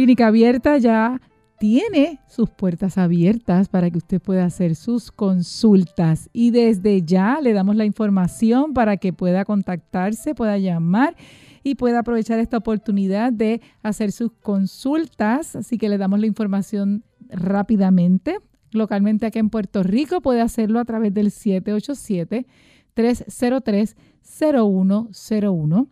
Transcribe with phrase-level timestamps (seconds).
[0.00, 1.20] Clínica Abierta ya
[1.58, 7.52] tiene sus puertas abiertas para que usted pueda hacer sus consultas y desde ya le
[7.52, 11.16] damos la información para que pueda contactarse, pueda llamar
[11.62, 15.54] y pueda aprovechar esta oportunidad de hacer sus consultas.
[15.54, 18.38] Así que le damos la información rápidamente.
[18.70, 22.46] Localmente aquí en Puerto Rico puede hacerlo a través del 787
[22.94, 25.88] 303 0101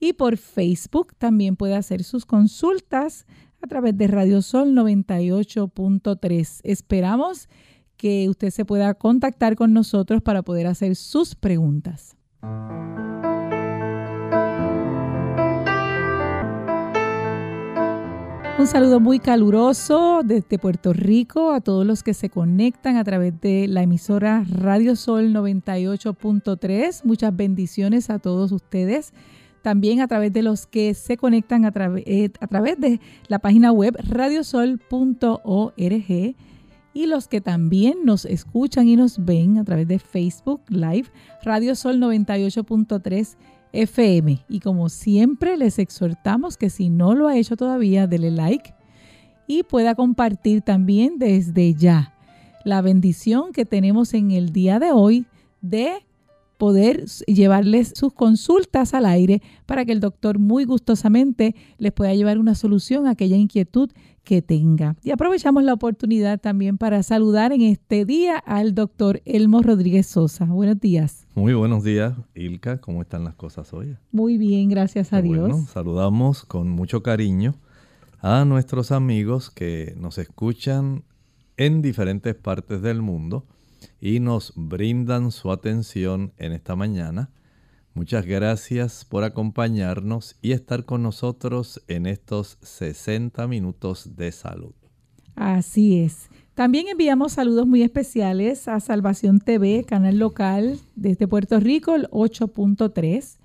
[0.00, 3.26] y por Facebook también puede hacer sus consultas
[3.62, 6.60] a través de Radio Sol 98.3.
[6.64, 7.48] Esperamos
[7.96, 12.16] que usted se pueda contactar con nosotros para poder hacer sus preguntas.
[18.58, 23.40] Un saludo muy caluroso desde Puerto Rico a todos los que se conectan a través
[23.40, 27.04] de la emisora Radio Sol 98.3.
[27.04, 29.14] Muchas bendiciones a todos ustedes
[29.62, 33.72] también a través de los que se conectan a, eh, a través de la página
[33.72, 34.86] web radiosol.org
[36.92, 41.06] y los que también nos escuchan y nos ven a través de Facebook Live,
[41.42, 43.36] Radiosol 98.3
[43.72, 44.44] FM.
[44.48, 48.74] Y como siempre, les exhortamos que si no lo ha hecho todavía, dele like
[49.46, 52.14] y pueda compartir también desde ya
[52.64, 55.26] la bendición que tenemos en el día de hoy
[55.60, 56.04] de
[56.60, 62.38] poder llevarles sus consultas al aire para que el doctor muy gustosamente les pueda llevar
[62.38, 63.90] una solución a aquella inquietud
[64.24, 64.94] que tenga.
[65.02, 70.44] Y aprovechamos la oportunidad también para saludar en este día al doctor Elmo Rodríguez Sosa.
[70.44, 71.26] Buenos días.
[71.34, 72.78] Muy buenos días, Ilka.
[72.78, 73.96] ¿Cómo están las cosas hoy?
[74.12, 75.48] Muy bien, gracias a Dios.
[75.48, 77.54] Bueno, saludamos con mucho cariño
[78.20, 81.04] a nuestros amigos que nos escuchan
[81.56, 83.46] en diferentes partes del mundo
[84.00, 87.30] y nos brindan su atención en esta mañana.
[87.94, 94.74] Muchas gracias por acompañarnos y estar con nosotros en estos 60 minutos de salud.
[95.34, 96.28] Así es.
[96.54, 103.38] También enviamos saludos muy especiales a Salvación TV, canal local desde Puerto Rico, el 8.3.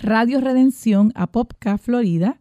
[0.03, 2.41] Radio Redención a Popca, Florida,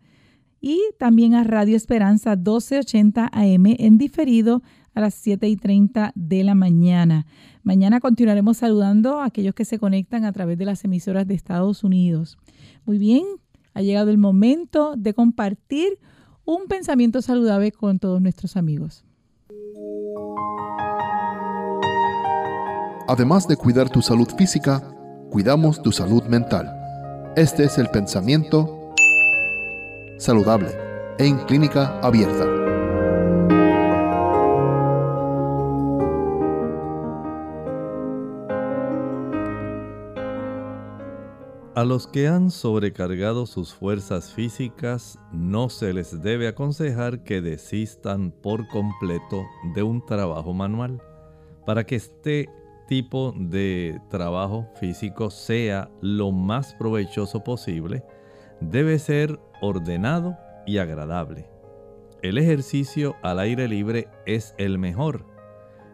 [0.59, 4.63] y también a Radio Esperanza 1280 AM en diferido
[4.95, 7.27] a las 7 y 30 de la mañana.
[7.61, 11.83] Mañana continuaremos saludando a aquellos que se conectan a través de las emisoras de Estados
[11.83, 12.39] Unidos.
[12.86, 13.24] Muy bien,
[13.75, 16.00] ha llegado el momento de compartir
[16.45, 19.06] un pensamiento saludable con todos nuestros amigos.
[23.07, 24.81] Además de cuidar tu salud física,
[25.30, 26.81] cuidamos tu salud mental.
[27.38, 28.94] Este es el pensamiento
[30.18, 30.68] saludable
[31.18, 32.44] en clínica abierta.
[41.74, 48.31] A los que han sobrecargado sus fuerzas físicas no se les debe aconsejar que desistan
[48.31, 51.01] por completo de un trabajo manual
[51.66, 52.50] para que esté
[52.91, 58.03] tipo de trabajo físico sea lo más provechoso posible,
[58.59, 61.49] debe ser ordenado y agradable.
[62.21, 65.25] El ejercicio al aire libre es el mejor,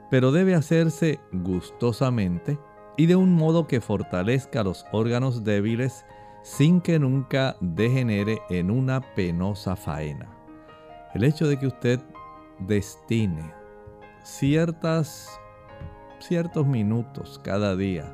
[0.09, 2.57] pero debe hacerse gustosamente
[2.97, 6.03] y de un modo que fortalezca los órganos débiles
[6.41, 10.35] sin que nunca degenere en una penosa faena.
[11.13, 11.99] El hecho de que usted
[12.57, 13.53] destine
[14.23, 15.39] ciertas,
[16.19, 18.14] ciertos minutos cada día,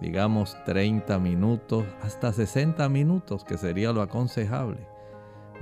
[0.00, 4.86] digamos 30 minutos hasta 60 minutos, que sería lo aconsejable,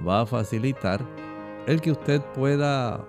[0.07, 1.01] va a facilitar
[1.67, 3.05] el que usted pueda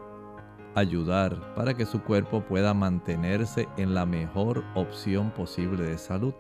[0.75, 6.33] ayudar para que su cuerpo pueda mantenerse en la mejor opción posible de salud.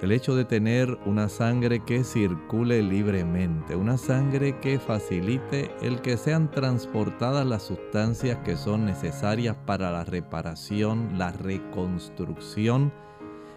[0.00, 6.16] El hecho de tener una sangre que circule libremente, una sangre que facilite el que
[6.16, 12.92] sean transportadas las sustancias que son necesarias para la reparación, la reconstrucción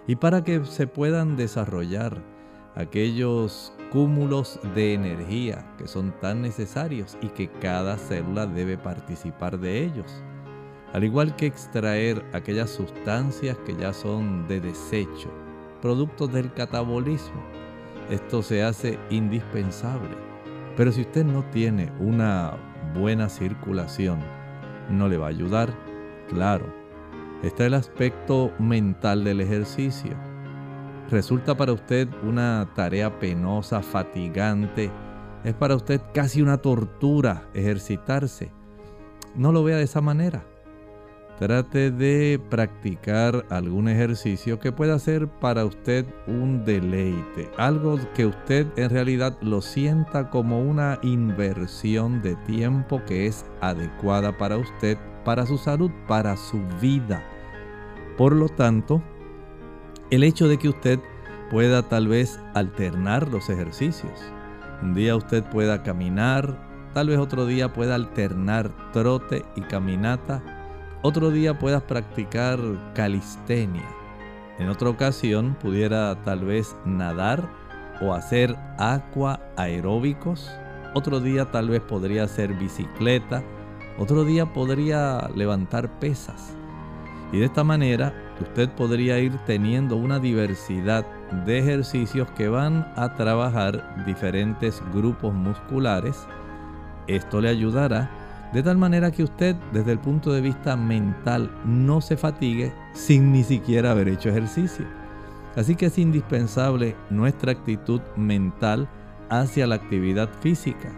[0.08, 2.24] y para que se puedan desarrollar
[2.74, 9.84] aquellos cúmulos de energía que son tan necesarios y que cada célula debe participar de
[9.84, 10.24] ellos.
[10.92, 15.30] Al igual que extraer aquellas sustancias que ya son de desecho,
[15.82, 17.42] productos del catabolismo.
[18.10, 20.16] Esto se hace indispensable.
[20.78, 22.58] Pero si usted no tiene una
[22.94, 24.20] buena circulación,
[24.90, 25.74] no le va a ayudar.
[26.30, 26.66] Claro,
[27.44, 30.16] está el aspecto mental del ejercicio
[31.12, 34.90] resulta para usted una tarea penosa, fatigante,
[35.44, 38.52] es para usted casi una tortura ejercitarse.
[39.36, 40.46] No lo vea de esa manera.
[41.42, 48.68] Trate de practicar algún ejercicio que pueda ser para usted un deleite, algo que usted
[48.76, 55.48] en realidad lo sienta como una inversión de tiempo que es adecuada para usted, para
[55.48, 57.24] su salud, para su vida.
[58.20, 59.02] Por lo tanto,
[60.12, 61.00] el hecho de que usted
[61.50, 64.14] pueda tal vez alternar los ejercicios.
[64.84, 70.61] Un día usted pueda caminar, tal vez otro día pueda alternar trote y caminata,
[71.04, 72.60] otro día puedas practicar
[72.94, 73.88] calistenia.
[74.60, 77.50] En otra ocasión pudiera tal vez nadar
[78.02, 80.52] o hacer aqua aeróbicos.
[80.94, 83.44] Otro día tal vez podría hacer bicicleta.
[83.98, 86.56] Otro día podría levantar pesas.
[87.32, 91.06] Y de esta manera usted podría ir teniendo una diversidad
[91.46, 96.28] de ejercicios que van a trabajar diferentes grupos musculares.
[97.08, 98.21] Esto le ayudará
[98.54, 103.32] de tal manera que usted desde el punto de vista mental no se fatigue sin
[103.32, 104.86] ni siquiera haber hecho ejercicio.
[105.56, 108.90] Así que es indispensable nuestra actitud mental
[109.30, 110.90] hacia la actividad física.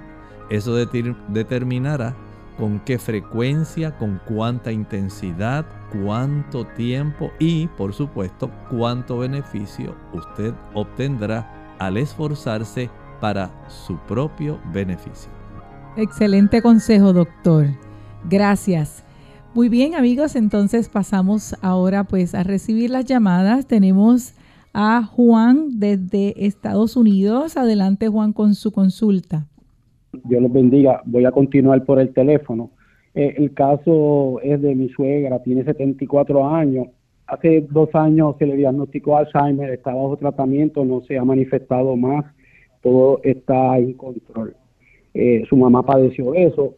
[0.49, 2.15] Eso determinará
[2.57, 11.75] con qué frecuencia, con cuánta intensidad, cuánto tiempo y, por supuesto, cuánto beneficio usted obtendrá
[11.79, 12.89] al esforzarse
[13.19, 15.42] para su propio beneficio.
[15.95, 17.65] Excelente consejo, doctor.
[18.27, 19.05] Gracias.
[19.53, 23.67] Muy bien, amigos, entonces pasamos ahora pues a recibir las llamadas.
[23.67, 24.33] Tenemos
[24.73, 27.57] a Juan desde Estados Unidos.
[27.57, 29.45] Adelante, Juan, con su consulta.
[30.23, 31.03] Dios los bendiga.
[31.05, 32.71] Voy a continuar por el teléfono.
[33.13, 36.87] Eh, el caso es de mi suegra, tiene 74 años.
[37.27, 42.25] Hace dos años se le diagnosticó Alzheimer, está bajo tratamiento, no se ha manifestado más,
[42.81, 44.55] todo está en control.
[45.13, 46.75] Eh, su mamá padeció eso.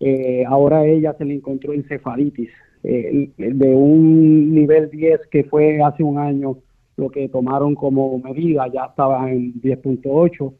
[0.00, 2.50] Eh, ahora ella se le encontró encefalitis
[2.82, 6.58] de un nivel 10 que fue hace un año,
[6.96, 10.52] lo que tomaron como medida, ya estaba en 10.8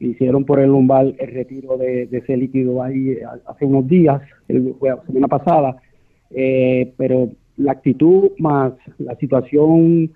[0.00, 4.74] hicieron por el lumbar el retiro de, ese líquido ahí eh, hace unos días, el,
[4.80, 5.76] la semana pasada,
[6.30, 10.12] eh, pero la actitud más la situación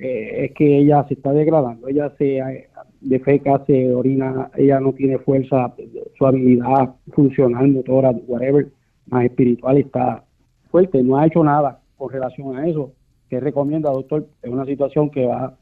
[0.00, 2.68] eh, es que ella se está degradando, ella se
[3.00, 5.74] defeca, se orina, ella no tiene fuerza,
[6.16, 8.68] su habilidad funcional, motora, whatever,
[9.06, 10.24] más espiritual está
[10.70, 12.92] fuerte, no ha hecho nada con relación a eso.
[13.28, 14.26] ¿Qué recomienda, doctor?
[14.42, 15.56] Es una situación que va,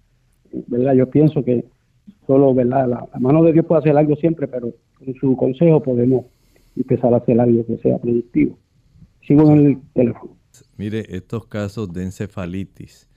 [0.69, 0.95] ¿verdad?
[0.95, 1.65] Yo pienso que
[2.27, 2.89] solo, ¿verdad?
[2.89, 6.27] La, mano de Dios puede hacer algo siempre, pero con su consejo podemos
[6.77, 8.59] empezar a hacer algo que sea productivo.
[9.27, 10.37] Sigo en el teléfono.
[10.77, 13.10] Mire, estos casos de encefalitis,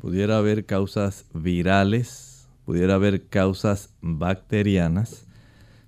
[0.00, 5.26] pudiera haber causas virales, pudiera haber causas bacterianas,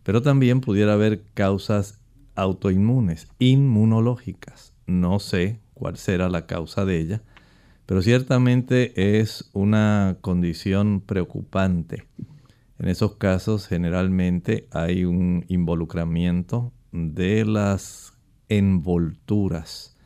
[0.02, 1.99] pero también pudiera haber causas
[2.35, 4.73] autoinmunes, inmunológicas.
[4.87, 7.23] No sé cuál será la causa de ella,
[7.87, 12.04] pero ciertamente es una condición preocupante
[12.83, 18.12] en esos casos generalmente hay un involucramiento de las
[18.49, 19.97] envolturas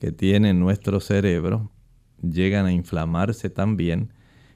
[0.00, 1.70] que tiene nuestro cerebro,
[2.30, 4.10] llegan a inflamarse también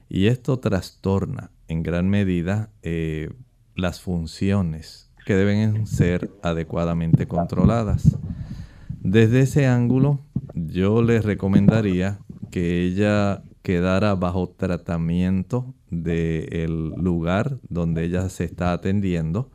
[0.09, 3.29] y esto trastorna en gran medida eh,
[3.75, 8.17] las funciones que deben ser adecuadamente controladas.
[9.01, 10.19] Desde ese ángulo,
[10.53, 19.51] yo les recomendaría que ella quedara bajo tratamiento del lugar donde ella se está atendiendo,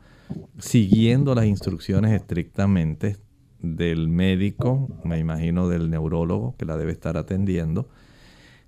[0.57, 3.17] siguiendo las instrucciones estrictamente
[3.65, 7.89] del médico, me imagino del neurólogo que la debe estar atendiendo,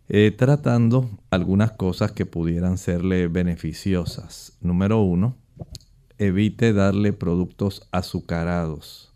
[0.10, 4.58] eh, tratando algunas cosas que pudieran serle beneficiosas.
[4.62, 5.36] Número uno,
[6.18, 9.14] evite darle productos azucarados.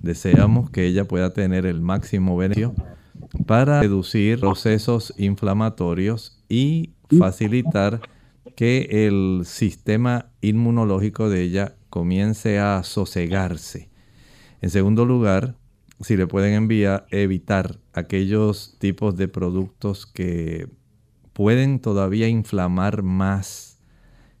[0.00, 2.74] Deseamos que ella pueda tener el máximo beneficio
[3.46, 8.00] para reducir procesos inflamatorios y facilitar
[8.56, 13.88] que el sistema inmunológico de ella comience a sosegarse.
[14.64, 15.58] En segundo lugar,
[16.00, 20.70] si le pueden enviar, evitar aquellos tipos de productos que
[21.34, 23.78] pueden todavía inflamar más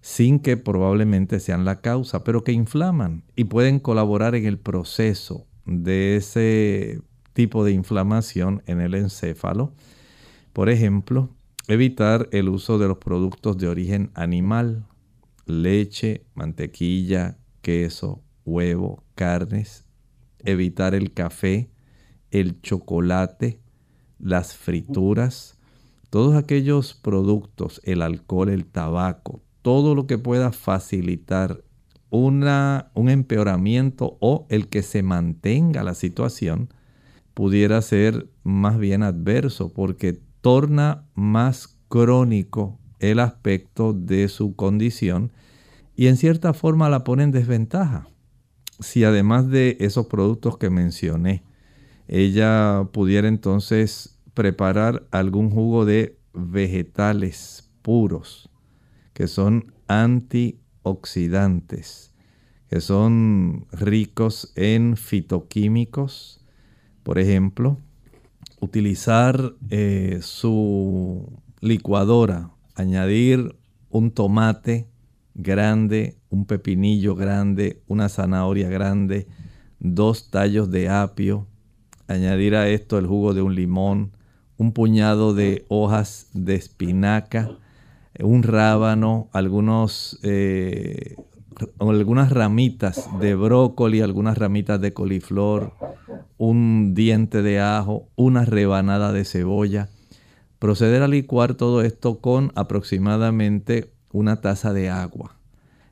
[0.00, 5.46] sin que probablemente sean la causa, pero que inflaman y pueden colaborar en el proceso
[5.66, 7.02] de ese
[7.34, 9.74] tipo de inflamación en el encéfalo.
[10.54, 11.28] Por ejemplo,
[11.68, 14.86] evitar el uso de los productos de origen animal,
[15.44, 19.83] leche, mantequilla, queso, huevo, carnes,
[20.44, 21.70] evitar el café,
[22.30, 23.60] el chocolate,
[24.18, 25.58] las frituras,
[26.10, 31.64] todos aquellos productos, el alcohol, el tabaco, todo lo que pueda facilitar
[32.10, 36.68] una, un empeoramiento o el que se mantenga la situación,
[37.34, 45.32] pudiera ser más bien adverso porque torna más crónico el aspecto de su condición
[45.96, 48.06] y en cierta forma la pone en desventaja.
[48.84, 51.42] Si además de esos productos que mencioné,
[52.06, 58.50] ella pudiera entonces preparar algún jugo de vegetales puros,
[59.14, 62.12] que son antioxidantes,
[62.68, 66.44] que son ricos en fitoquímicos,
[67.04, 67.78] por ejemplo,
[68.60, 73.56] utilizar eh, su licuadora, añadir
[73.88, 74.90] un tomate
[75.34, 79.28] grande, un pepinillo grande, una zanahoria grande,
[79.78, 81.46] dos tallos de apio,
[82.08, 84.16] añadir a esto el jugo de un limón,
[84.56, 87.50] un puñado de hojas de espinaca,
[88.18, 91.16] un rábano, algunos, eh,
[91.78, 95.72] algunas ramitas de brócoli, algunas ramitas de coliflor,
[96.36, 99.88] un diente de ajo, una rebanada de cebolla.
[100.58, 105.36] Proceder a licuar todo esto con aproximadamente una taza de agua.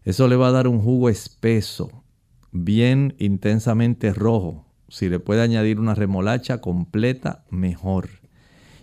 [0.05, 2.03] Eso le va a dar un jugo espeso,
[2.51, 4.67] bien intensamente rojo.
[4.89, 8.09] Si le puede añadir una remolacha completa, mejor.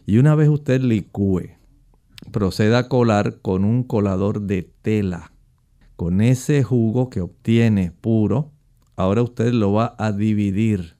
[0.05, 1.51] Y una vez usted licúe,
[2.31, 5.33] proceda a colar con un colador de tela.
[5.95, 8.53] Con ese jugo que obtiene puro,
[8.95, 10.95] ahora usted lo va a dividir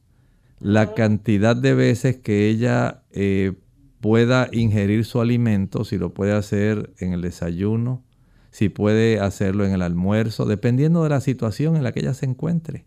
[0.59, 3.53] la cantidad de veces que ella eh,
[4.01, 8.03] pueda ingerir su alimento, si lo puede hacer en el desayuno,
[8.51, 12.25] si puede hacerlo en el almuerzo, dependiendo de la situación en la que ella se
[12.25, 12.85] encuentre.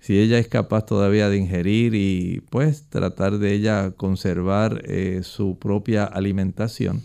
[0.00, 5.58] Si ella es capaz todavía de ingerir y pues tratar de ella conservar eh, su
[5.58, 7.02] propia alimentación,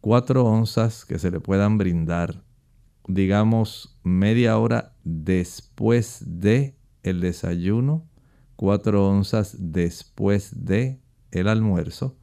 [0.00, 2.42] cuatro onzas que se le puedan brindar,
[3.06, 6.74] digamos media hora después de
[7.04, 8.08] el desayuno,
[8.56, 11.00] 4 onzas después de
[11.30, 12.16] el almuerzo,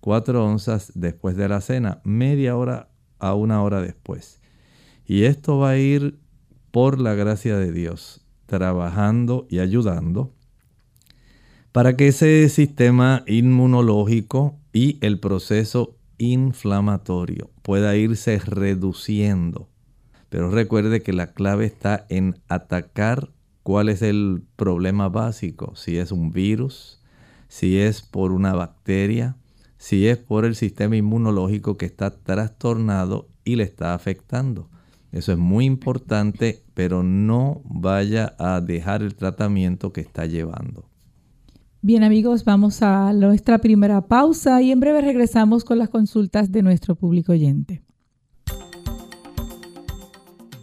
[0.00, 4.39] 4 onzas después de la cena, media hora a una hora después.
[5.10, 6.20] Y esto va a ir
[6.70, 10.32] por la gracia de Dios, trabajando y ayudando
[11.72, 19.68] para que ese sistema inmunológico y el proceso inflamatorio pueda irse reduciendo.
[20.28, 23.32] Pero recuerde que la clave está en atacar
[23.64, 27.02] cuál es el problema básico, si es un virus,
[27.48, 29.34] si es por una bacteria,
[29.76, 34.70] si es por el sistema inmunológico que está trastornado y le está afectando.
[35.12, 40.88] Eso es muy importante, pero no vaya a dejar el tratamiento que está llevando.
[41.82, 46.62] Bien amigos, vamos a nuestra primera pausa y en breve regresamos con las consultas de
[46.62, 47.82] nuestro público oyente.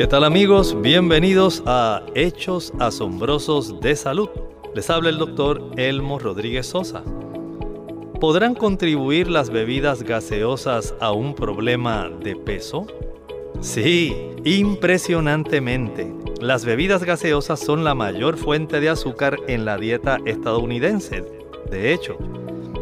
[0.00, 0.80] ¿Qué tal amigos?
[0.80, 4.30] Bienvenidos a Hechos Asombrosos de Salud.
[4.74, 7.04] Les habla el doctor Elmo Rodríguez Sosa.
[8.18, 12.86] ¿Podrán contribuir las bebidas gaseosas a un problema de peso?
[13.60, 16.10] Sí, impresionantemente.
[16.40, 21.26] Las bebidas gaseosas son la mayor fuente de azúcar en la dieta estadounidense.
[21.70, 22.16] De hecho,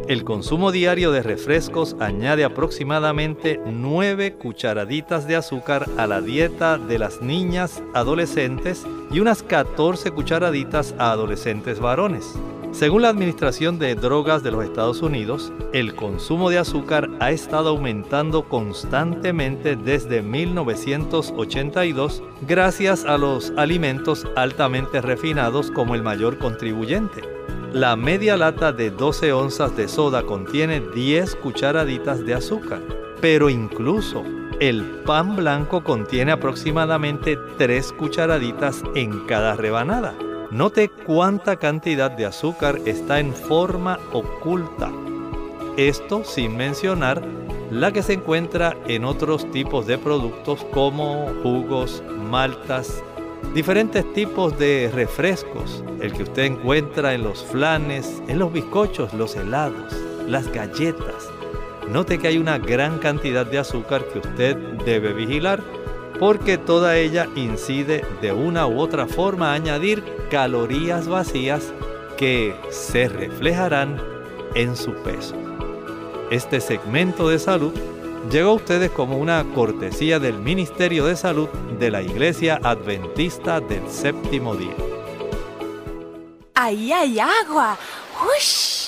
[0.09, 6.99] el consumo diario de refrescos añade aproximadamente 9 cucharaditas de azúcar a la dieta de
[6.99, 12.25] las niñas adolescentes y unas 14 cucharaditas a adolescentes varones.
[12.73, 17.69] Según la Administración de Drogas de los Estados Unidos, el consumo de azúcar ha estado
[17.69, 27.38] aumentando constantemente desde 1982 gracias a los alimentos altamente refinados como el mayor contribuyente.
[27.73, 32.81] La media lata de 12 onzas de soda contiene 10 cucharaditas de azúcar,
[33.21, 34.25] pero incluso
[34.59, 40.15] el pan blanco contiene aproximadamente 3 cucharaditas en cada rebanada.
[40.51, 44.91] Note cuánta cantidad de azúcar está en forma oculta.
[45.77, 47.23] Esto sin mencionar
[47.71, 53.05] la que se encuentra en otros tipos de productos como jugos, maltas,
[53.55, 59.37] diferentes tipos de refrescos, el que usted encuentra en los flanes, en los bizcochos, los
[59.37, 59.93] helados,
[60.27, 61.29] las galletas.
[61.89, 65.63] Note que hay una gran cantidad de azúcar que usted debe vigilar
[66.19, 71.73] porque toda ella incide de una u otra forma a añadir calorías vacías
[72.17, 74.01] que se reflejarán
[74.55, 75.37] en su peso.
[76.31, 77.73] Este segmento de salud
[78.31, 81.49] llegó a ustedes como una cortesía del Ministerio de Salud
[81.79, 84.75] de la Iglesia Adventista del Séptimo Día.
[86.55, 87.79] ¡Ahí hay agua!
[88.37, 88.88] ¡Ush!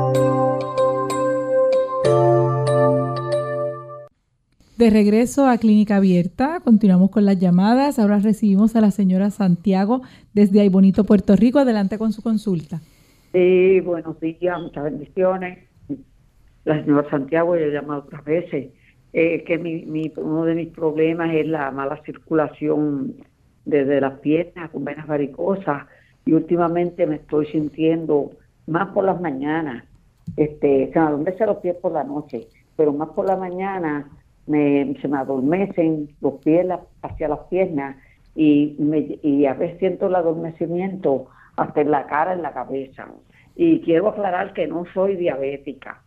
[4.81, 7.99] De regreso a Clínica Abierta, continuamos con las llamadas.
[7.99, 10.01] Ahora recibimos a la señora Santiago
[10.33, 11.59] desde Ay Bonito, Puerto Rico.
[11.59, 12.81] Adelante con su consulta.
[13.31, 15.59] Sí, buenos días, muchas bendiciones.
[16.65, 18.71] La señora Santiago, ya he llamado otras veces.
[19.13, 23.17] Eh, que mi, uno de mis problemas es la mala circulación
[23.65, 25.85] desde las piernas con venas varicosas
[26.25, 28.31] y últimamente me estoy sintiendo
[28.65, 29.83] más por las mañanas,
[30.37, 34.09] este, se me adormecen los pies por la noche, pero más por la mañana
[34.47, 36.67] me, se me adormecen los pies
[37.01, 37.97] hacia las piernas
[38.35, 41.27] y, me, y a veces siento el adormecimiento
[41.57, 43.07] hasta en la cara, en la cabeza.
[43.55, 46.01] Y quiero aclarar que no soy diabética.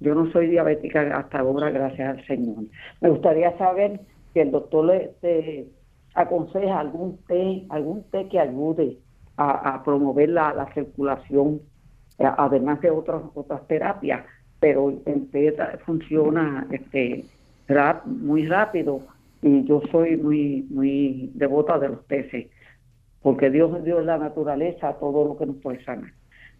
[0.00, 2.64] Yo no soy diabética hasta ahora, gracias al Señor.
[3.00, 4.00] Me gustaría saber
[4.32, 5.66] si el doctor le
[6.14, 8.96] aconseja algún té, algún té que ayude
[9.36, 11.62] a, promover la, la, circulación,
[12.18, 14.26] eh, además de otras otras terapias,
[14.58, 15.56] pero el té
[15.86, 17.24] funciona este
[18.04, 19.00] muy rápido
[19.42, 22.46] y yo soy muy muy devota de los peces
[23.22, 26.12] porque Dios dio la naturaleza todo lo que nos puede sanar.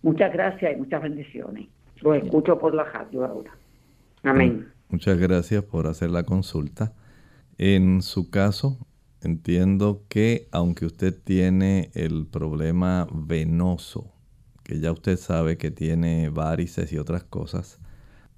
[0.03, 1.69] Muchas gracias y muchas bendiciones.
[2.01, 3.51] Lo escucho por la radio ahora.
[4.23, 4.69] Amén.
[4.89, 6.93] Muchas gracias por hacer la consulta.
[7.59, 8.79] En su caso,
[9.23, 14.13] entiendo que aunque usted tiene el problema venoso,
[14.65, 17.79] que ya usted sabe que tiene varices y otras cosas,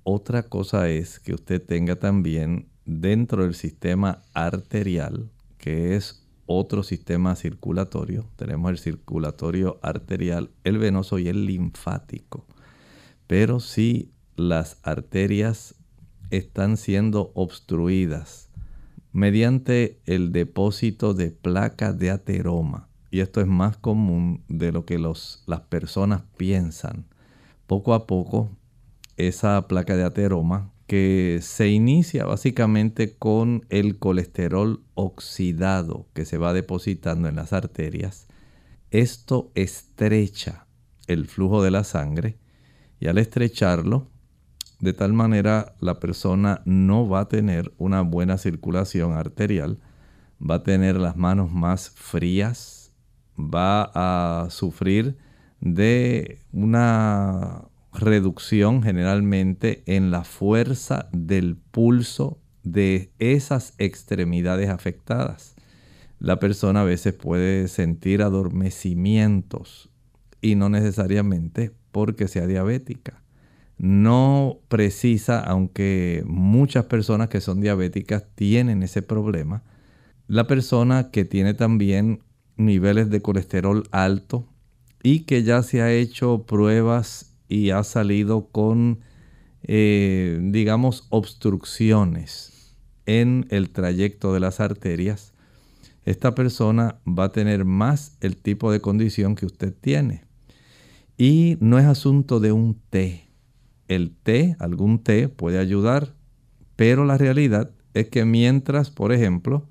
[0.04, 7.36] otra cosa es que usted tenga también dentro del sistema arterial, que es otro sistema
[7.36, 12.46] circulatorio, tenemos el circulatorio arterial, el venoso y el linfático.
[13.26, 15.74] Pero si las arterias
[16.30, 18.48] están siendo obstruidas
[19.12, 24.98] mediante el depósito de placa de ateroma, y esto es más común de lo que
[24.98, 27.04] las personas piensan,
[27.66, 28.50] poco a poco
[29.16, 36.52] esa placa de ateroma que se inicia básicamente con el colesterol oxidado que se va
[36.52, 38.26] depositando en las arterias.
[38.90, 40.66] Esto estrecha
[41.06, 42.38] el flujo de la sangre
[43.00, 44.10] y al estrecharlo
[44.80, 49.78] De tal manera la persona no va a tener una buena circulación arterial,
[50.40, 52.92] va a tener las manos más frías,
[53.38, 55.16] va a sufrir
[55.60, 65.54] de una reducción generalmente en la fuerza del pulso de esas extremidades afectadas.
[66.18, 69.90] La persona a veces puede sentir adormecimientos
[70.40, 73.22] y no necesariamente porque sea diabética.
[73.78, 79.64] No precisa, aunque muchas personas que son diabéticas tienen ese problema,
[80.28, 82.22] la persona que tiene también
[82.56, 84.46] niveles de colesterol alto
[85.02, 89.00] y que ya se ha hecho pruebas y ha salido con,
[89.62, 95.34] eh, digamos, obstrucciones en el trayecto de las arterias,
[96.06, 100.24] esta persona va a tener más el tipo de condición que usted tiene.
[101.18, 103.28] Y no es asunto de un té.
[103.86, 106.14] El té, algún té puede ayudar,
[106.74, 109.68] pero la realidad es que mientras, por ejemplo,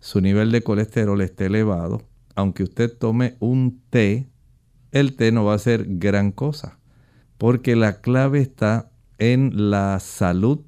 [0.00, 2.02] su nivel de colesterol esté elevado,
[2.34, 4.28] aunque usted tome un té,
[4.90, 6.78] el té no va a ser gran cosa,
[7.42, 10.60] porque la clave está en la salud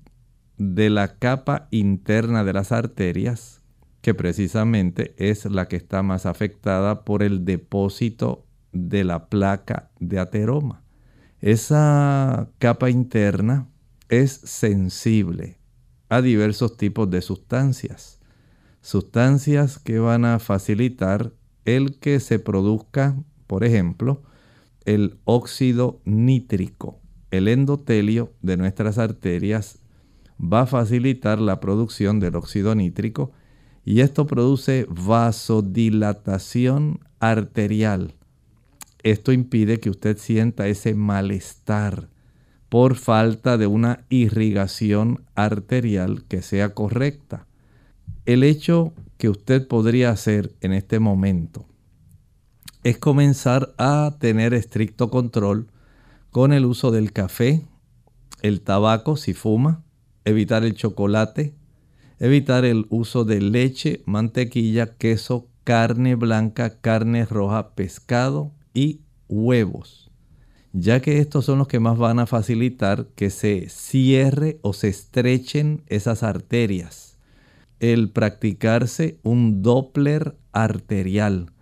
[0.58, 3.62] de la capa interna de las arterias,
[4.00, 10.18] que precisamente es la que está más afectada por el depósito de la placa de
[10.18, 10.82] ateroma.
[11.40, 13.68] Esa capa interna
[14.08, 15.60] es sensible
[16.08, 18.18] a diversos tipos de sustancias.
[18.80, 21.30] Sustancias que van a facilitar
[21.64, 23.14] el que se produzca,
[23.46, 24.24] por ejemplo,
[24.84, 27.00] el óxido nítrico.
[27.30, 29.80] El endotelio de nuestras arterias
[30.40, 33.32] va a facilitar la producción del óxido nítrico
[33.84, 38.14] y esto produce vasodilatación arterial
[39.04, 42.08] esto impide que usted sienta ese malestar
[42.70, 47.46] por falta de una irrigación arterial que sea correcta.
[48.24, 51.66] El hecho que usted podría hacer en este momento
[52.84, 55.68] es comenzar a tener estricto control
[56.30, 57.66] con el uso del café,
[58.42, 59.82] el tabaco si fuma,
[60.26, 61.54] evitar el chocolate,
[62.18, 70.10] evitar el uso de leche, mantequilla, queso, carne blanca, carne roja, pescado y huevos,
[70.74, 74.88] ya que estos son los que más van a facilitar que se cierre o se
[74.88, 77.16] estrechen esas arterias.
[77.80, 81.53] El practicarse un Doppler arterial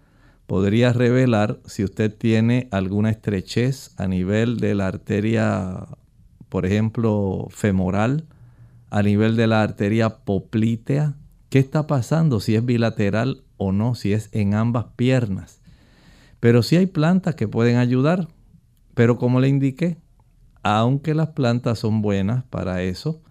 [0.53, 5.87] podría revelar si usted tiene alguna estrechez a nivel de la arteria,
[6.51, 8.27] por ejemplo, femoral,
[8.91, 11.15] a nivel de la arteria poplítea,
[11.49, 15.63] qué está pasando, si es bilateral o no, si es en ambas piernas.
[16.39, 18.29] Pero sí hay plantas que pueden ayudar.
[18.93, 19.97] Pero como le indiqué,
[20.63, 23.23] aunque las plantas son buenas para eso,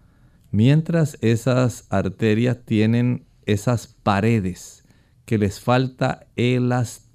[0.49, 4.86] mientras esas arterias tienen esas paredes
[5.25, 7.11] que les falta elasticidad,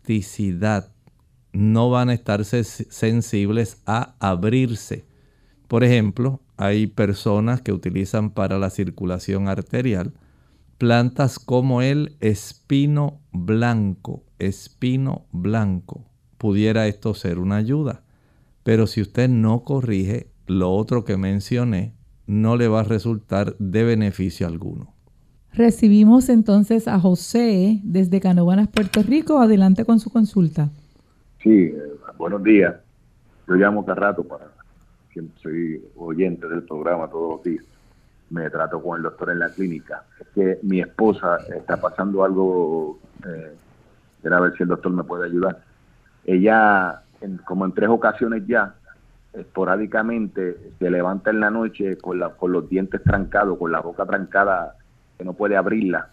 [1.52, 5.06] no van a estar sensibles a abrirse.
[5.68, 10.14] Por ejemplo, hay personas que utilizan para la circulación arterial
[10.78, 16.04] plantas como el espino blanco, espino blanco.
[16.38, 18.04] Pudiera esto ser una ayuda.
[18.62, 21.94] Pero si usted no corrige lo otro que mencioné,
[22.26, 24.95] no le va a resultar de beneficio alguno.
[25.56, 29.38] Recibimos entonces a José desde Canovanas, Puerto Rico.
[29.38, 30.68] Adelante con su consulta.
[31.42, 31.74] Sí, eh,
[32.18, 32.74] buenos días.
[33.48, 34.46] Yo llamo cada rato para,
[35.42, 37.64] soy oyente del programa todos los días
[38.30, 40.04] me trato con el doctor en la clínica.
[40.20, 45.26] Es que mi esposa está pasando algo, eh, a ver si el doctor me puede
[45.26, 45.58] ayudar.
[46.24, 47.02] Ella,
[47.44, 48.74] como en tres ocasiones ya,
[49.32, 54.04] esporádicamente se levanta en la noche con, la, con los dientes trancados, con la boca
[54.06, 54.74] trancada,
[55.18, 56.08] que no puede abrirla,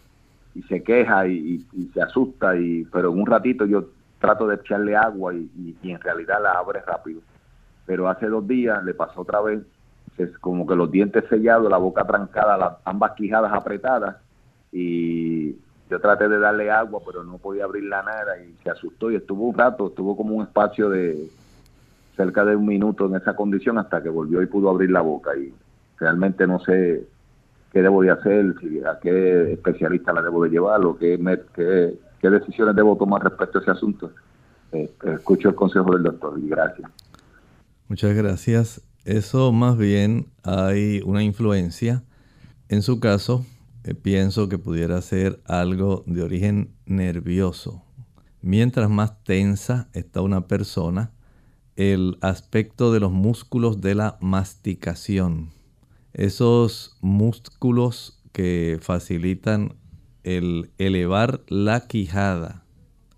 [0.55, 3.89] y se queja y, se asusta, y pero en un ratito yo
[4.19, 7.21] trato de echarle agua y, y en realidad la abre rápido.
[7.85, 9.63] Pero hace dos días le pasó otra vez
[10.39, 14.17] como que los dientes sellados, la boca trancada, las, ambas quijadas apretadas
[14.71, 15.55] y
[15.89, 19.15] yo traté de darle agua pero no podía abrir la nada y se asustó y
[19.15, 21.29] estuvo un rato, estuvo como un espacio de
[22.15, 25.35] cerca de un minuto en esa condición hasta que volvió y pudo abrir la boca
[25.35, 25.53] y
[25.97, 27.07] realmente no sé
[27.73, 28.53] qué debo de hacer,
[28.87, 31.19] a qué especialista la debo de llevar o qué,
[31.55, 34.11] qué, qué decisiones debo tomar respecto a ese asunto.
[34.71, 36.89] Eh, escucho el consejo del doctor y gracias.
[37.87, 38.81] Muchas gracias.
[39.05, 42.03] Eso más bien hay una influencia.
[42.69, 43.45] En su caso,
[43.83, 47.83] eh, pienso que pudiera ser algo de origen nervioso.
[48.41, 51.11] Mientras más tensa está una persona,
[51.75, 55.49] el aspecto de los músculos de la masticación
[56.13, 59.75] esos músculos que facilitan
[60.23, 62.65] el elevar la quijada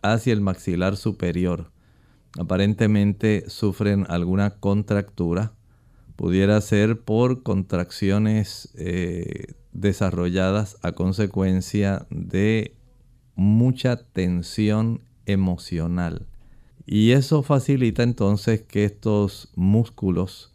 [0.01, 1.71] hacia el maxilar superior.
[2.37, 5.53] Aparentemente sufren alguna contractura.
[6.15, 12.75] Pudiera ser por contracciones eh, desarrolladas a consecuencia de
[13.35, 16.27] mucha tensión emocional.
[16.85, 20.54] Y eso facilita entonces que estos músculos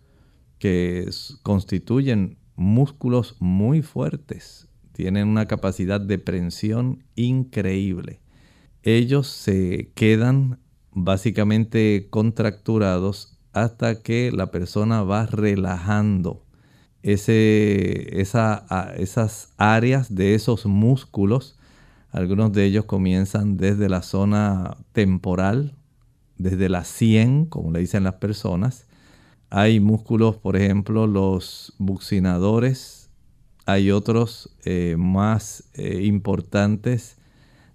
[0.60, 1.10] que
[1.42, 8.20] constituyen músculos muy fuertes, tienen una capacidad de prensión increíble.
[8.82, 10.60] Ellos se quedan
[10.92, 16.44] básicamente contracturados hasta que la persona va relajando
[17.02, 21.58] ese, esas áreas de esos músculos.
[22.10, 25.76] Algunos de ellos comienzan desde la zona temporal,
[26.36, 28.86] desde la sien, como le dicen las personas.
[29.50, 33.10] Hay músculos, por ejemplo, los buccinadores.
[33.66, 37.20] Hay otros eh, más eh, importantes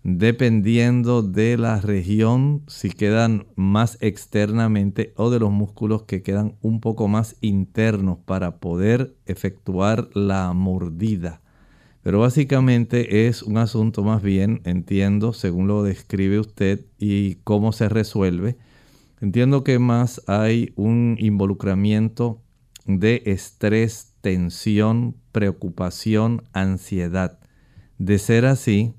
[0.08, 6.80] dependiendo de la región, si quedan más externamente o de los músculos que quedan un
[6.80, 11.42] poco más internos para poder efectuar la mordida.
[12.04, 17.90] Pero básicamente es un asunto más bien, entiendo, según lo describe usted y cómo se
[17.90, 18.58] resuelve.
[19.22, 22.42] Entiendo que más hay un involucramiento
[22.86, 27.40] de estrés, tensión, preocupación, ansiedad.
[27.98, 28.94] De ser así,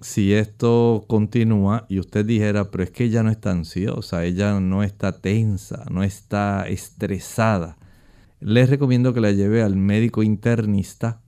[0.00, 4.82] si esto continúa y usted dijera, pero es que ella no está ansiosa, ella no
[4.82, 7.78] está tensa, no está estresada,
[8.40, 11.22] les recomiendo que la lleve al médico internista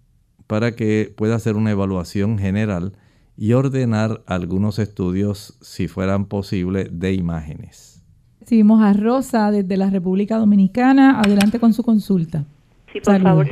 [0.46, 2.92] para que pueda hacer una evaluación general
[3.36, 7.97] y ordenar algunos estudios, si fueran posible, de imágenes.
[8.48, 11.20] Seguimos a Rosa desde la República Dominicana.
[11.20, 12.46] Adelante con su consulta.
[12.90, 13.46] Sí, por favor,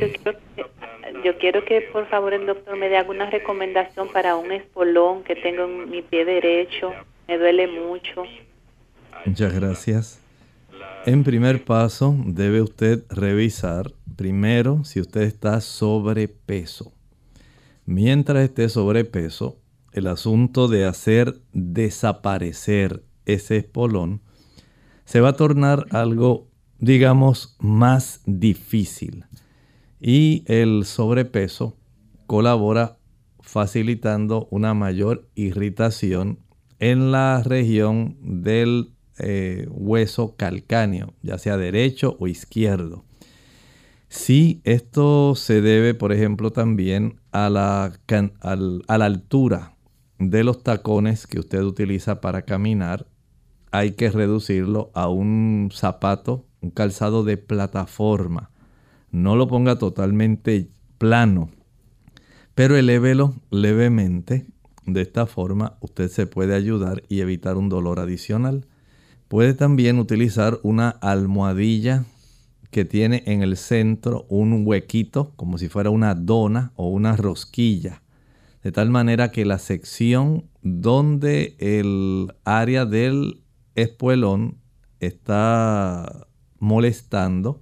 [1.23, 5.35] yo quiero que por favor el doctor me dé alguna recomendación para un espolón que
[5.35, 6.93] tengo en mi pie derecho.
[7.27, 8.23] Me duele mucho.
[9.23, 10.19] Muchas gracias.
[11.05, 16.91] En primer paso, debe usted revisar primero si usted está sobrepeso.
[17.85, 19.57] Mientras esté sobrepeso,
[19.91, 24.21] el asunto de hacer desaparecer ese espolón
[25.07, 29.23] se va a tornar algo, digamos, más difícil
[30.01, 31.77] y el sobrepeso
[32.27, 32.97] colabora
[33.39, 36.39] facilitando una mayor irritación
[36.79, 43.05] en la región del eh, hueso calcáneo, ya sea derecho o izquierdo.
[44.09, 47.93] Si esto se debe, por ejemplo, también a la
[48.87, 49.77] altura
[50.19, 53.07] de los tacones que usted utiliza para caminar,
[53.71, 58.51] hay que reducirlo a un zapato, un calzado de plataforma
[59.11, 61.49] no lo ponga totalmente plano,
[62.55, 64.45] pero elévelo levemente.
[64.85, 68.65] De esta forma usted se puede ayudar y evitar un dolor adicional.
[69.27, 72.05] Puede también utilizar una almohadilla
[72.71, 78.01] que tiene en el centro un huequito como si fuera una dona o una rosquilla.
[78.63, 83.41] De tal manera que la sección donde el área del
[83.77, 84.57] espuelón
[84.99, 86.27] está
[86.59, 87.61] molestando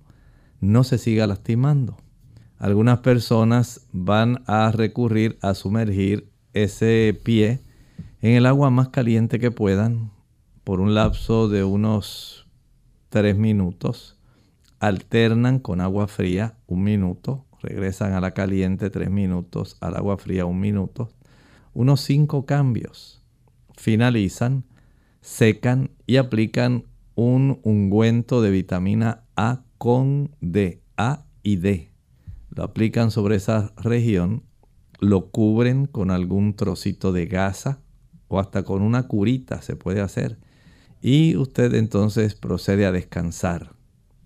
[0.61, 1.97] no se siga lastimando.
[2.57, 7.61] Algunas personas van a recurrir a sumergir ese pie
[8.21, 10.11] en el agua más caliente que puedan
[10.63, 12.47] por un lapso de unos
[13.09, 14.17] 3 minutos.
[14.79, 20.45] Alternan con agua fría un minuto, regresan a la caliente 3 minutos, al agua fría
[20.45, 21.09] un minuto.
[21.73, 23.21] Unos 5 cambios.
[23.75, 24.63] Finalizan,
[25.25, 26.85] secan y aplican
[27.15, 31.91] un ungüento de vitamina A con D, A y D.
[32.51, 34.43] Lo aplican sobre esa región,
[34.99, 37.81] lo cubren con algún trocito de gasa
[38.27, 40.37] o hasta con una curita se puede hacer.
[41.01, 43.73] Y usted entonces procede a descansar.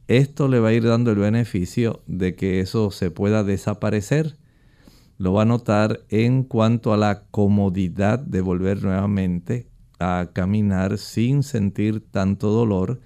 [0.09, 4.37] Esto le va a ir dando el beneficio de que eso se pueda desaparecer.
[5.17, 9.68] Lo va a notar en cuanto a la comodidad de volver nuevamente
[9.99, 12.99] a caminar sin sentir tanto dolor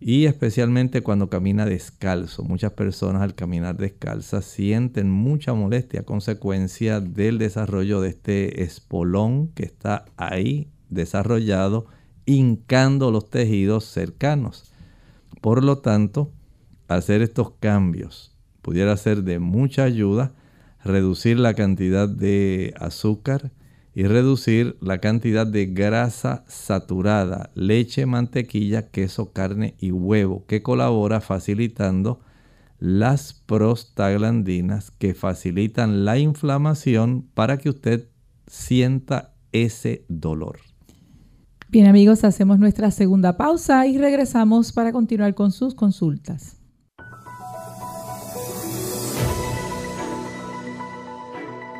[0.00, 2.42] y especialmente cuando camina descalzo.
[2.42, 9.48] Muchas personas al caminar descalzas sienten mucha molestia a consecuencia del desarrollo de este espolón
[9.48, 11.86] que está ahí desarrollado,
[12.26, 14.72] hincando los tejidos cercanos.
[15.40, 16.32] Por lo tanto,
[16.88, 20.32] hacer estos cambios pudiera ser de mucha ayuda,
[20.82, 23.52] reducir la cantidad de azúcar,
[23.94, 31.20] y reducir la cantidad de grasa saturada, leche, mantequilla, queso, carne y huevo, que colabora
[31.20, 32.20] facilitando
[32.80, 38.08] las prostaglandinas que facilitan la inflamación para que usted
[38.48, 40.58] sienta ese dolor.
[41.70, 46.63] Bien amigos, hacemos nuestra segunda pausa y regresamos para continuar con sus consultas.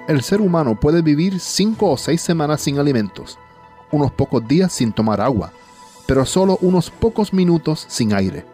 [0.07, 3.38] El ser humano puede vivir cinco o seis semanas sin alimentos,
[3.90, 5.51] unos pocos días sin tomar agua,
[6.07, 8.45] pero solo unos pocos minutos sin aire.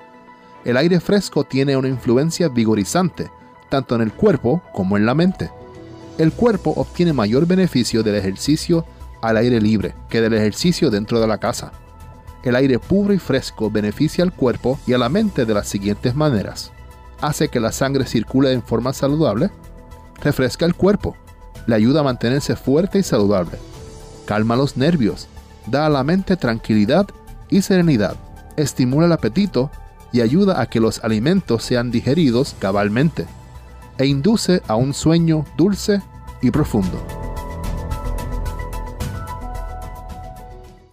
[0.64, 3.32] El aire fresco tiene una influencia vigorizante,
[3.68, 5.50] tanto en el cuerpo como en la mente.
[6.18, 8.84] El cuerpo obtiene mayor beneficio del ejercicio
[9.20, 11.72] al aire libre que del ejercicio dentro de la casa.
[12.44, 16.14] El aire puro y fresco beneficia al cuerpo y a la mente de las siguientes
[16.14, 16.70] maneras.
[17.20, 19.50] Hace que la sangre circule en forma saludable,
[20.22, 21.16] refresca el cuerpo,
[21.70, 23.56] le ayuda a mantenerse fuerte y saludable,
[24.26, 25.28] calma los nervios,
[25.66, 27.06] da a la mente tranquilidad
[27.48, 28.16] y serenidad,
[28.56, 29.70] estimula el apetito
[30.12, 33.26] y ayuda a que los alimentos sean digeridos cabalmente,
[33.98, 36.02] e induce a un sueño dulce
[36.42, 37.00] y profundo.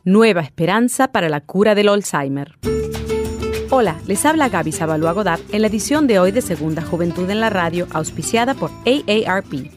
[0.03, 2.59] Nueva esperanza para la cura del Alzheimer.
[3.71, 7.41] Hola, les habla Gaby Sabalua Godard en la edición de hoy de Segunda Juventud en
[7.41, 9.76] la Radio, auspiciada por AARP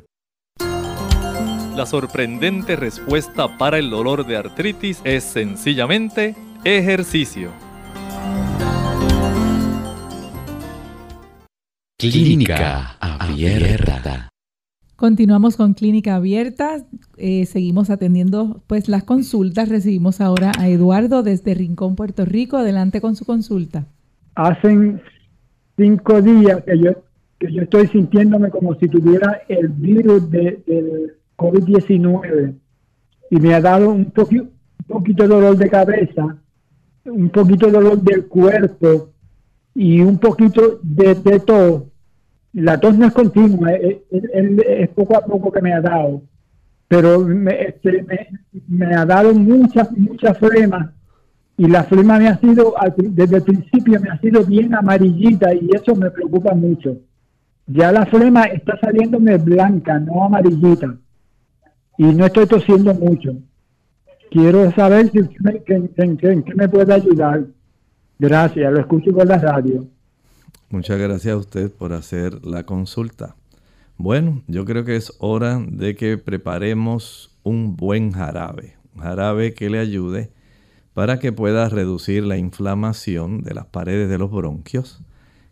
[1.75, 7.53] La sorprendente respuesta para el dolor de artritis es sencillamente ejercicio.
[11.97, 14.29] Clínica Abierta.
[14.99, 16.85] Continuamos con Clínica Abierta.
[17.15, 19.69] Eh, seguimos atendiendo pues las consultas.
[19.69, 22.57] Recibimos ahora a Eduardo desde Rincón, Puerto Rico.
[22.57, 23.87] Adelante con su consulta.
[24.35, 25.01] Hacen
[25.77, 26.91] cinco días que yo,
[27.39, 32.55] que yo estoy sintiéndome como si tuviera el virus de, del COVID-19
[33.31, 34.49] y me ha dado un, un
[34.85, 36.37] poquito de dolor de cabeza,
[37.05, 39.13] un poquito de dolor del cuerpo
[39.73, 41.88] y un poquito de, de todo
[42.53, 46.23] la tos no es continua, es, poco a poco que me ha dado,
[46.87, 48.05] pero este,
[48.67, 50.89] me, ha dado muchas, muchas flemas
[51.57, 55.69] y la flema me ha sido, desde el principio me ha sido bien amarillita y
[55.73, 56.97] eso me preocupa mucho.
[57.67, 60.95] Ya la flema está saliéndome blanca, no amarillita,
[61.97, 63.35] y no estoy tosiendo mucho.
[64.31, 65.61] Quiero saber si me,
[65.97, 67.43] en qué me puede ayudar.
[68.17, 69.85] Gracias, lo escucho por la radio.
[70.71, 73.35] Muchas gracias a usted por hacer la consulta.
[73.97, 79.71] Bueno, yo creo que es hora de que preparemos un buen jarabe, un jarabe que
[79.71, 80.31] le ayude
[80.93, 85.01] para que pueda reducir la inflamación de las paredes de los bronquios,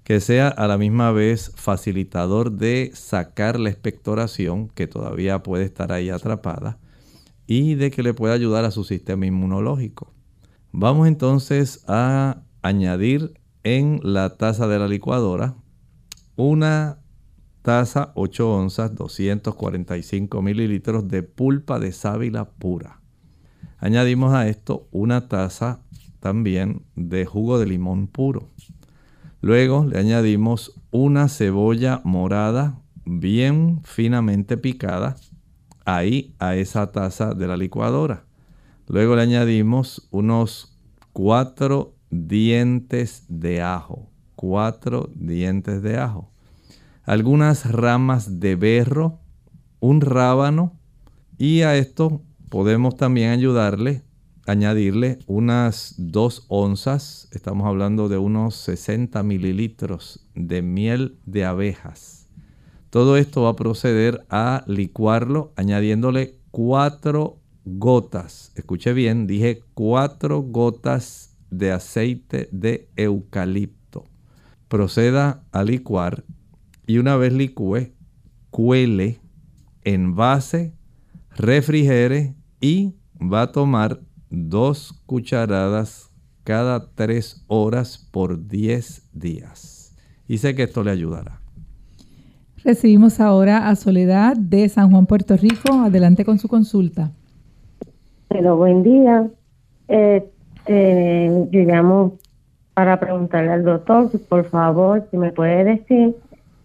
[0.03, 5.91] que sea a la misma vez facilitador de sacar la expectoración que todavía puede estar
[5.91, 6.77] ahí atrapada
[7.47, 10.13] y de que le pueda ayudar a su sistema inmunológico.
[10.71, 13.33] Vamos entonces a añadir
[13.75, 15.55] en la taza de la licuadora
[16.37, 16.99] una
[17.63, 23.01] taza 8 onzas 245 mililitros de pulpa de sábila pura.
[23.79, 25.81] Añadimos a esto una taza
[26.21, 28.47] también de jugo de limón puro.
[29.41, 35.17] Luego le añadimos una cebolla morada bien finamente picada
[35.83, 38.23] ahí a esa taza de la licuadora.
[38.87, 40.73] Luego le añadimos unos
[41.11, 46.31] 4 dientes de ajo, cuatro dientes de ajo,
[47.03, 49.19] algunas ramas de berro,
[49.79, 50.73] un rábano
[51.37, 54.03] y a esto podemos también ayudarle
[54.47, 62.29] añadirle unas 2 onzas, estamos hablando de unos 60 mililitros de miel de abejas.
[62.89, 71.26] Todo esto va a proceder a licuarlo añadiéndole 4 gotas, escuche bien, dije 4 gotas
[71.49, 74.03] de aceite de eucalipto.
[74.67, 76.23] Proceda a licuar
[76.85, 77.93] y una vez licúe,
[78.49, 79.19] cuele,
[79.83, 80.73] envase,
[81.35, 86.11] refrigere y va a tomar dos cucharadas
[86.43, 89.95] cada tres horas por 10 días.
[90.27, 91.41] Y sé que esto le ayudará.
[92.63, 95.73] Recibimos ahora a Soledad de San Juan, Puerto Rico.
[95.73, 97.11] Adelante con su consulta.
[98.27, 99.29] Pero buen día.
[99.87, 100.29] Eh,
[100.67, 102.17] eh, yo llamo
[102.73, 106.15] para preguntarle al doctor, si por favor, si me puede decir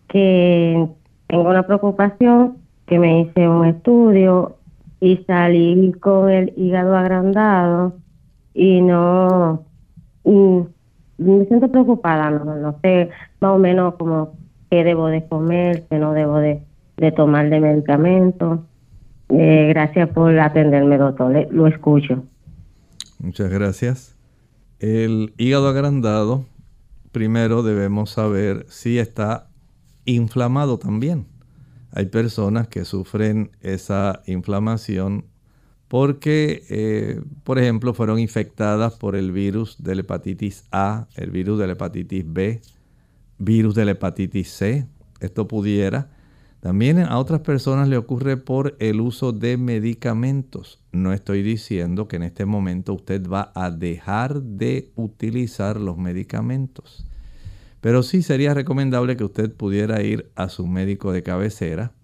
[0.09, 0.87] que
[1.27, 4.57] tengo una preocupación, que me hice un estudio
[5.01, 7.95] y salí con el hígado agrandado
[8.55, 9.65] y no
[10.25, 14.35] me siento preocupada, no, sé más o menos como
[14.71, 16.63] qué debo de comer, qué no debo de,
[17.17, 18.61] tomar de medicamentos.
[19.31, 21.47] Eh, gracias por atenderme, doctor.
[21.51, 22.23] lo escucho.
[23.23, 24.17] Muchas gracias.
[24.81, 26.45] El hígado agrandado,
[27.13, 29.49] primero debemos saber si está
[30.05, 31.29] inflamado también.
[31.93, 35.27] Hay personas que sufren esa inflamación
[35.87, 41.61] porque, eh, por ejemplo, fueron infectadas por el virus de la hepatitis A, el virus
[41.61, 42.61] de la hepatitis B,
[43.39, 44.89] virus de la hepatitis C.
[45.21, 46.11] Esto pudiera.
[46.63, 50.79] También a otras personas le ocurre por el uso de medicamentos.
[50.93, 57.05] No estoy diciendo que en este momento usted va a dejar de utilizar los medicamentos.
[57.81, 61.95] Pero sí sería recomendable que usted pudiera ir a su médico de cabecera.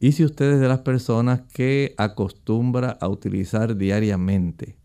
[0.00, 4.76] Y si usted es de las personas que acostumbra a utilizar diariamente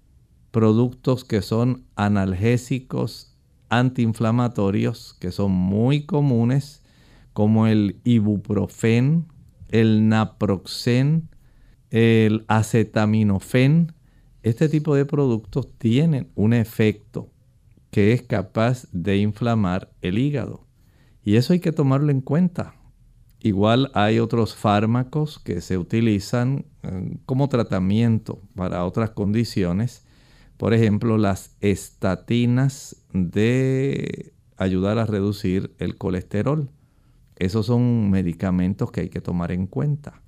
[0.52, 3.36] productos que son analgésicos,
[3.68, 6.79] antiinflamatorios, que son muy comunes,
[7.40, 9.26] como el ibuprofen,
[9.70, 11.30] el naproxen,
[11.90, 13.94] el acetaminofén,
[14.44, 17.32] este tipo de productos tienen un efecto
[17.92, 20.68] que es capaz de inflamar el hígado.
[21.24, 22.76] Y eso hay que tomarlo en cuenta.
[23.40, 30.06] Igual hay otros fármacos que se utilizan eh, como tratamiento para otras condiciones.
[30.58, 36.70] Por ejemplo, las estatinas de ayudar a reducir el colesterol.
[37.40, 40.22] Esos son medicamentos que hay que tomar en cuenta.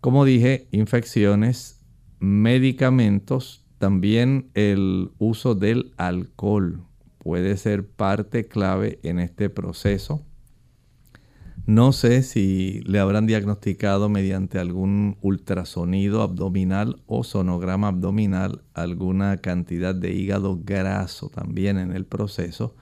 [0.00, 1.84] Como dije, infecciones,
[2.20, 6.84] medicamentos, también el uso del alcohol
[7.18, 10.24] puede ser parte clave en este proceso.
[11.66, 19.94] No sé si le habrán diagnosticado mediante algún ultrasonido abdominal o sonograma abdominal alguna cantidad
[19.94, 22.74] de hígado graso también en el proceso.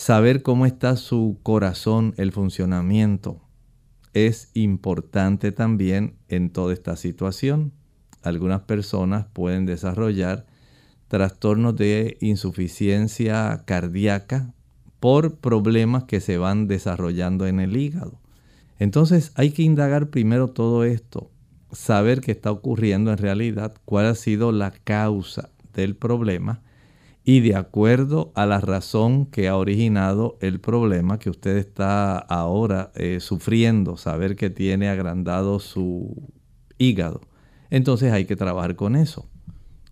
[0.00, 3.42] Saber cómo está su corazón, el funcionamiento,
[4.14, 7.74] es importante también en toda esta situación.
[8.22, 10.46] Algunas personas pueden desarrollar
[11.08, 14.54] trastornos de insuficiencia cardíaca
[15.00, 18.18] por problemas que se van desarrollando en el hígado.
[18.78, 21.30] Entonces hay que indagar primero todo esto,
[21.72, 26.62] saber qué está ocurriendo en realidad, cuál ha sido la causa del problema
[27.30, 32.90] y de acuerdo a la razón que ha originado el problema que usted está ahora
[32.96, 36.28] eh, sufriendo, saber que tiene agrandado su
[36.76, 37.20] hígado.
[37.70, 39.28] Entonces hay que trabajar con eso.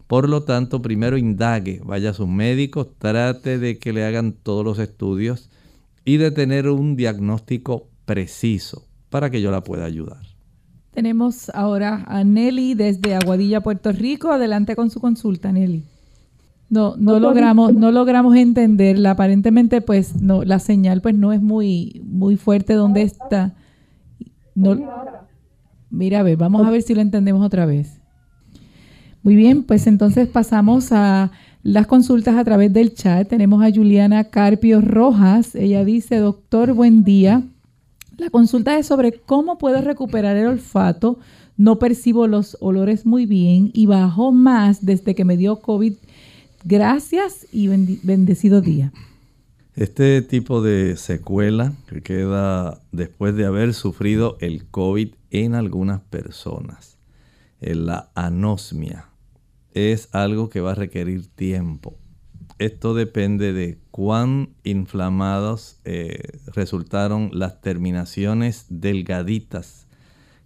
[0.08, 4.64] Por lo tanto, primero indague, vaya a sus médicos, trate de que le hagan todos
[4.64, 5.48] los estudios
[6.04, 10.26] y de tener un diagnóstico preciso para que yo la pueda ayudar.
[10.92, 14.32] Tenemos ahora a Nelly desde Aguadilla, Puerto Rico.
[14.32, 15.84] Adelante con su consulta, Nelly.
[16.70, 19.12] No, no logramos, no logramos entenderla.
[19.12, 23.54] Aparentemente, pues, no, la señal, pues, no es muy, muy fuerte donde está.
[24.54, 24.76] No,
[25.90, 27.98] mira, a ver, vamos a ver si lo entendemos otra vez.
[29.22, 33.28] Muy bien, pues entonces pasamos a las consultas a través del chat.
[33.28, 35.54] Tenemos a Juliana Carpio Rojas.
[35.54, 37.42] Ella dice, doctor, buen día.
[38.16, 41.18] La consulta es sobre cómo puedo recuperar el olfato.
[41.56, 45.94] No percibo los olores muy bien y bajo más desde que me dio COVID.
[46.70, 48.92] Gracias y bendecido día.
[49.74, 56.98] Este tipo de secuela que queda después de haber sufrido el COVID en algunas personas,
[57.62, 59.08] en la anosmia,
[59.72, 61.96] es algo que va a requerir tiempo.
[62.58, 69.86] Esto depende de cuán inflamados eh, resultaron las terminaciones delgaditas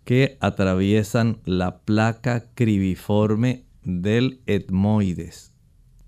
[0.05, 5.52] que atraviesan la placa cribiforme del etmoides.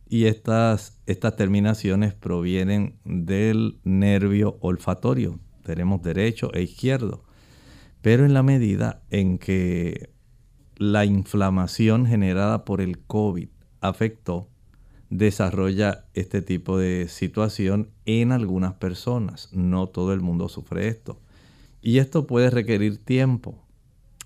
[0.08, 5.40] Y estas, estas terminaciones provienen del nervio olfatorio.
[5.64, 7.24] Tenemos derecho e izquierdo.
[8.02, 10.10] Pero en la medida en que
[10.76, 13.48] la inflamación generada por el COVID
[13.80, 14.48] afectó,
[15.08, 19.48] desarrolla este tipo de situación en algunas personas.
[19.52, 21.20] No todo el mundo sufre esto.
[21.80, 23.62] Y esto puede requerir tiempo.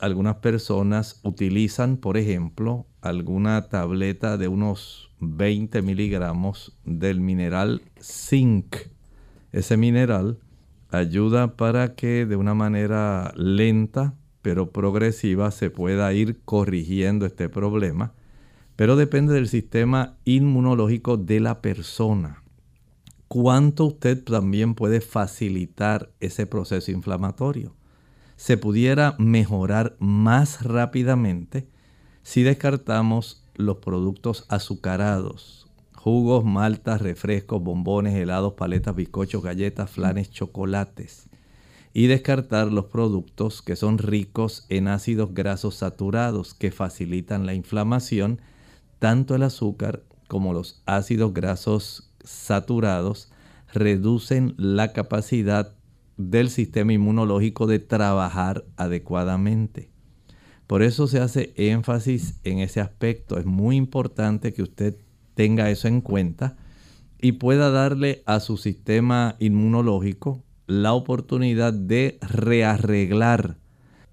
[0.00, 8.76] Algunas personas utilizan, por ejemplo, alguna tableta de unos 20 miligramos del mineral zinc.
[9.52, 10.38] Ese mineral
[10.90, 18.14] ayuda para que de una manera lenta pero progresiva se pueda ir corrigiendo este problema,
[18.76, 22.42] pero depende del sistema inmunológico de la persona.
[23.26, 27.74] ¿Cuánto usted también puede facilitar ese proceso inflamatorio?
[28.36, 31.68] Se pudiera mejorar más rápidamente
[32.28, 41.30] si descartamos los productos azucarados, jugos, maltas, refrescos, bombones, helados, paletas, bizcochos, galletas, flanes, chocolates.
[41.94, 48.42] Y descartar los productos que son ricos en ácidos grasos saturados que facilitan la inflamación.
[48.98, 53.30] Tanto el azúcar como los ácidos grasos saturados
[53.72, 55.76] reducen la capacidad
[56.18, 59.88] del sistema inmunológico de trabajar adecuadamente.
[60.68, 63.38] Por eso se hace énfasis en ese aspecto.
[63.38, 64.96] Es muy importante que usted
[65.34, 66.58] tenga eso en cuenta
[67.18, 73.56] y pueda darle a su sistema inmunológico la oportunidad de rearreglar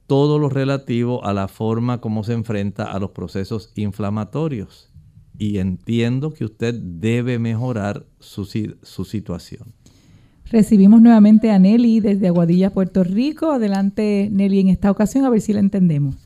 [0.07, 4.89] todo lo relativo a la forma como se enfrenta a los procesos inflamatorios.
[5.37, 9.73] Y entiendo que usted debe mejorar su, su situación.
[10.49, 13.51] Recibimos nuevamente a Nelly desde Aguadilla, Puerto Rico.
[13.51, 16.24] Adelante, Nelly, en esta ocasión, a ver si la entendemos.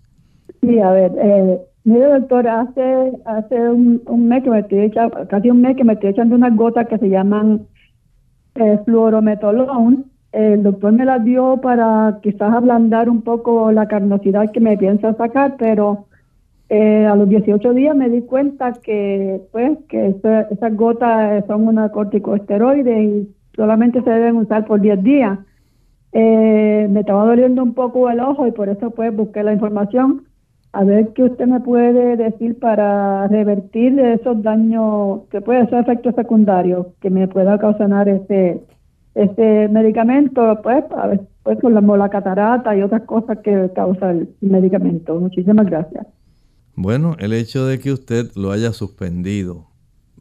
[0.62, 5.50] Sí, a ver, eh, mire doctor, hace, hace un, mes que me estoy echando, casi
[5.50, 7.68] un mes que me estoy echando unas gotas que se llaman
[8.56, 10.06] eh, fluorometolón.
[10.32, 15.14] El doctor me las dio para quizás ablandar un poco la carnosidad que me piensa
[15.16, 16.06] sacar, pero
[16.70, 21.90] eh, a los 18 días me di cuenta que pues que esas gotas son una
[21.90, 25.40] corticosteroide y solamente se deben usar por 10 días.
[26.12, 30.29] Eh, me estaba doliendo un poco el ojo y por eso pues busqué la información
[30.72, 36.16] a ver qué usted me puede decir para revertir esos daños que puede ser efectos
[36.16, 38.62] secundarios que me pueda causar este
[39.16, 40.86] este medicamento, pues,
[41.44, 45.20] pues con la, mola catarata y otras cosas que causa el medicamento.
[45.20, 46.08] Muchísimas gracias.
[46.76, 49.68] Bueno, el hecho de que usted lo haya suspendido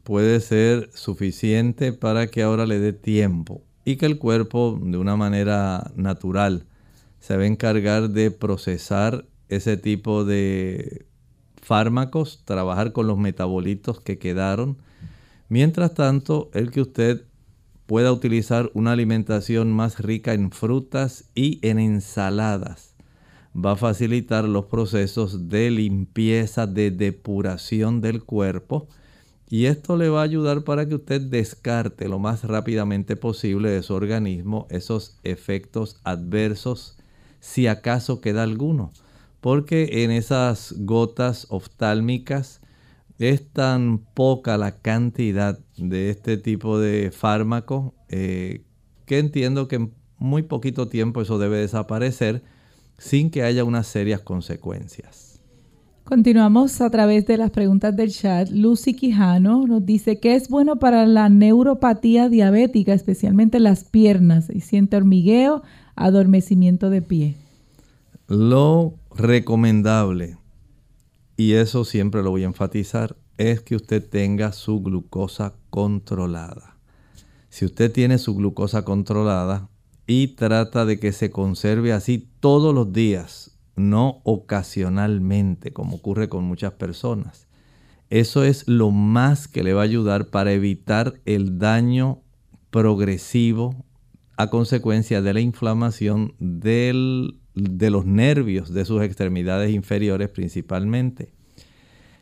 [0.03, 5.15] puede ser suficiente para que ahora le dé tiempo y que el cuerpo de una
[5.15, 6.63] manera natural
[7.19, 11.05] se va a encargar de procesar ese tipo de
[11.61, 14.77] fármacos, trabajar con los metabolitos que quedaron.
[15.49, 17.25] Mientras tanto, el que usted
[17.85, 22.95] pueda utilizar una alimentación más rica en frutas y en ensaladas
[23.53, 28.87] va a facilitar los procesos de limpieza, de depuración del cuerpo.
[29.49, 33.81] Y esto le va a ayudar para que usted descarte lo más rápidamente posible de
[33.81, 36.97] su organismo esos efectos adversos,
[37.39, 38.91] si acaso queda alguno
[39.41, 42.61] porque en esas gotas oftálmicas
[43.17, 48.63] es tan poca la cantidad de este tipo de fármaco eh,
[49.05, 52.43] que entiendo que en muy poquito tiempo eso debe desaparecer
[52.97, 55.29] sin que haya unas serias consecuencias.
[56.03, 58.49] Continuamos a través de las preguntas del chat.
[58.49, 64.61] Lucy Quijano nos dice que es bueno para la neuropatía diabética, especialmente las piernas, y
[64.61, 65.61] siente hormigueo,
[65.95, 67.35] adormecimiento de pie.
[68.29, 70.37] Lo recomendable,
[71.35, 76.77] y eso siempre lo voy a enfatizar, es que usted tenga su glucosa controlada.
[77.49, 79.67] Si usted tiene su glucosa controlada
[80.05, 86.43] y trata de que se conserve así todos los días, no ocasionalmente, como ocurre con
[86.43, 87.47] muchas personas,
[88.11, 92.21] eso es lo más que le va a ayudar para evitar el daño
[92.69, 93.73] progresivo
[94.37, 101.33] a consecuencia de la inflamación del de los nervios de sus extremidades inferiores principalmente.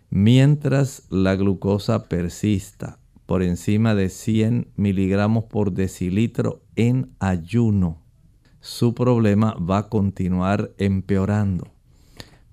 [0.09, 8.01] Mientras la glucosa persista por encima de 100 miligramos por decilitro en ayuno,
[8.61, 11.67] su problema va a continuar empeorando.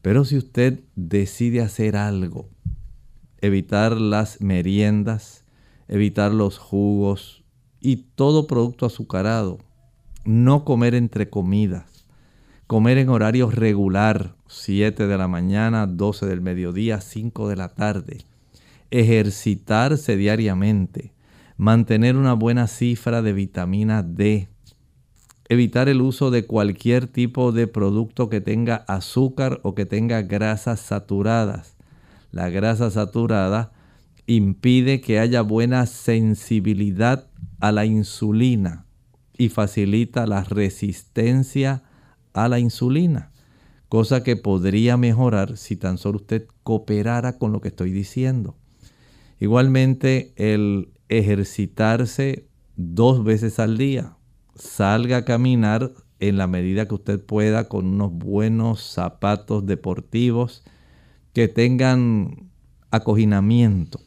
[0.02, 2.48] Pero si usted decide hacer algo,
[3.40, 5.44] evitar las meriendas,
[5.88, 7.44] evitar los jugos
[7.80, 9.58] y todo producto azucarado,
[10.24, 11.93] no comer entre comidas,
[12.66, 18.24] Comer en horario regular, 7 de la mañana, 12 del mediodía, 5 de la tarde.
[18.90, 21.12] ejercitarse diariamente,
[21.56, 24.48] mantener una buena cifra de vitamina D,
[25.48, 30.80] evitar el uso de cualquier tipo de producto que tenga azúcar o que tenga grasas
[30.80, 31.76] saturadas.
[32.30, 33.72] La grasa saturada
[34.26, 37.26] impide que haya buena sensibilidad
[37.60, 38.86] a la insulina
[39.36, 41.82] y facilita la resistencia
[42.34, 43.30] a la insulina,
[43.88, 48.56] cosa que podría mejorar si tan solo usted cooperara con lo que estoy diciendo.
[49.40, 54.16] Igualmente el ejercitarse dos veces al día,
[54.56, 60.62] salga a caminar en la medida que usted pueda con unos buenos zapatos deportivos
[61.32, 62.50] que tengan
[62.90, 64.00] acoginamiento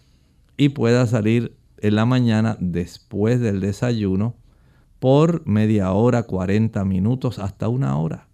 [0.55, 4.36] y pueda salir en la mañana después del desayuno
[5.00, 8.28] por media hora, 40 minutos, hasta una hora.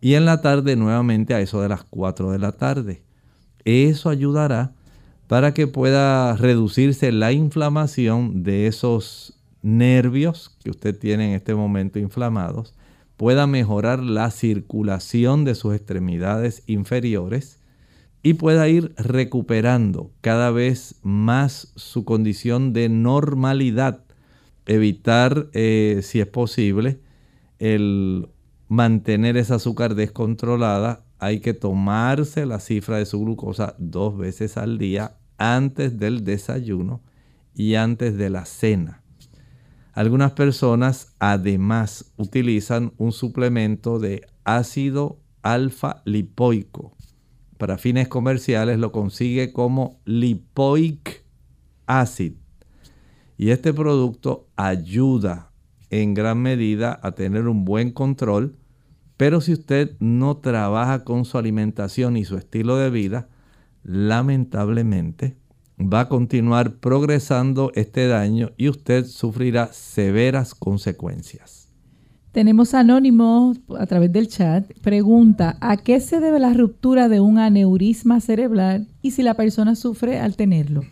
[0.00, 3.02] Y en la tarde nuevamente a eso de las 4 de la tarde.
[3.64, 4.72] Eso ayudará
[5.26, 11.98] para que pueda reducirse la inflamación de esos nervios que usted tiene en este momento
[11.98, 12.74] inflamados,
[13.16, 17.60] pueda mejorar la circulación de sus extremidades inferiores
[18.22, 24.00] y pueda ir recuperando cada vez más su condición de normalidad.
[24.70, 27.00] Evitar, eh, si es posible,
[27.58, 28.28] el
[28.68, 31.04] mantener esa azúcar descontrolada.
[31.18, 37.02] Hay que tomarse la cifra de su glucosa dos veces al día antes del desayuno
[37.54, 39.02] y antes de la cena.
[39.92, 46.94] Algunas personas además utilizan un suplemento de ácido alfa lipoico
[47.60, 51.26] para fines comerciales lo consigue como lipoic
[51.86, 52.39] acid.
[53.40, 55.50] Y este producto ayuda
[55.88, 58.54] en gran medida a tener un buen control,
[59.16, 63.28] pero si usted no trabaja con su alimentación y su estilo de vida,
[63.82, 65.38] lamentablemente
[65.80, 71.70] va a continuar progresando este daño y usted sufrirá severas consecuencias.
[72.32, 74.70] Tenemos Anónimo a través del chat.
[74.82, 79.76] Pregunta, ¿a qué se debe la ruptura de un aneurisma cerebral y si la persona
[79.76, 80.82] sufre al tenerlo?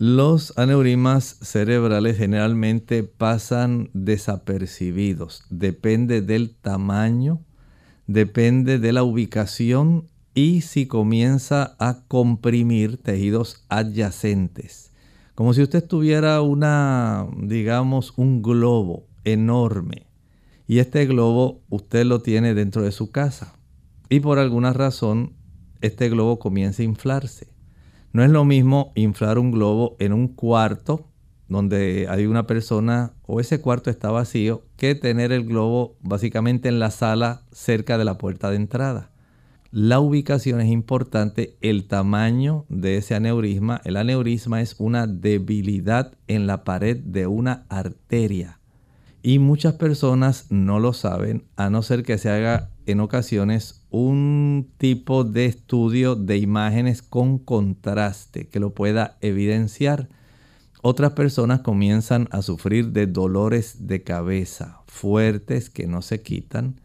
[0.00, 5.42] Los aneurismas cerebrales generalmente pasan desapercibidos.
[5.50, 7.40] Depende del tamaño,
[8.06, 14.92] depende de la ubicación y si comienza a comprimir tejidos adyacentes.
[15.34, 20.06] Como si usted tuviera una, digamos, un globo enorme.
[20.68, 23.58] Y este globo usted lo tiene dentro de su casa.
[24.08, 25.32] Y por alguna razón
[25.80, 27.57] este globo comienza a inflarse.
[28.18, 31.06] No es lo mismo inflar un globo en un cuarto
[31.46, 36.80] donde hay una persona o ese cuarto está vacío que tener el globo básicamente en
[36.80, 39.12] la sala cerca de la puerta de entrada.
[39.70, 43.80] La ubicación es importante, el tamaño de ese aneurisma.
[43.84, 48.57] El aneurisma es una debilidad en la pared de una arteria.
[49.22, 54.70] Y muchas personas no lo saben, a no ser que se haga en ocasiones un
[54.78, 60.08] tipo de estudio de imágenes con contraste que lo pueda evidenciar.
[60.82, 66.80] Otras personas comienzan a sufrir de dolores de cabeza fuertes que no se quitan.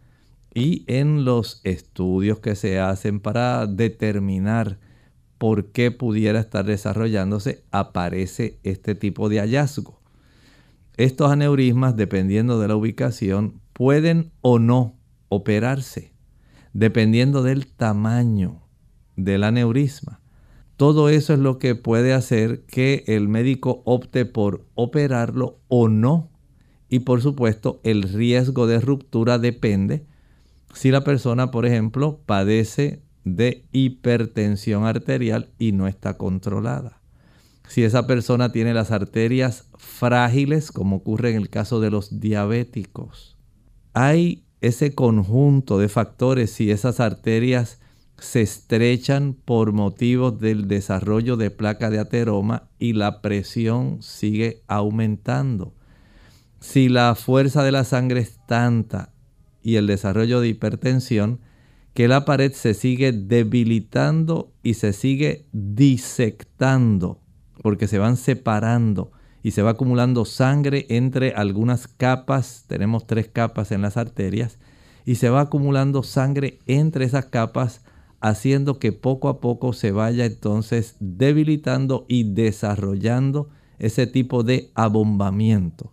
[0.53, 4.79] Y en los estudios que se hacen para determinar
[5.37, 10.02] por qué pudiera estar desarrollándose, aparece este tipo de hallazgo.
[10.95, 16.13] Estos aneurismas, dependiendo de la ubicación, pueden o no operarse,
[16.73, 18.61] dependiendo del tamaño
[19.15, 20.21] del aneurisma.
[20.77, 26.29] Todo eso es lo que puede hacer que el médico opte por operarlo o no.
[26.89, 30.05] Y por supuesto, el riesgo de ruptura depende
[30.75, 37.02] si la persona, por ejemplo, padece de hipertensión arterial y no está controlada
[37.67, 43.37] si esa persona tiene las arterias frágiles, como ocurre en el caso de los diabéticos.
[43.93, 47.79] Hay ese conjunto de factores si esas arterias
[48.17, 55.73] se estrechan por motivos del desarrollo de placa de ateroma y la presión sigue aumentando.
[56.59, 59.11] Si la fuerza de la sangre es tanta
[59.61, 61.41] y el desarrollo de hipertensión,
[61.93, 67.22] que la pared se sigue debilitando y se sigue disectando
[67.63, 69.11] porque se van separando
[69.41, 74.59] y se va acumulando sangre entre algunas capas, tenemos tres capas en las arterias,
[75.05, 77.81] y se va acumulando sangre entre esas capas,
[78.21, 83.49] haciendo que poco a poco se vaya entonces debilitando y desarrollando
[83.79, 85.91] ese tipo de abombamiento.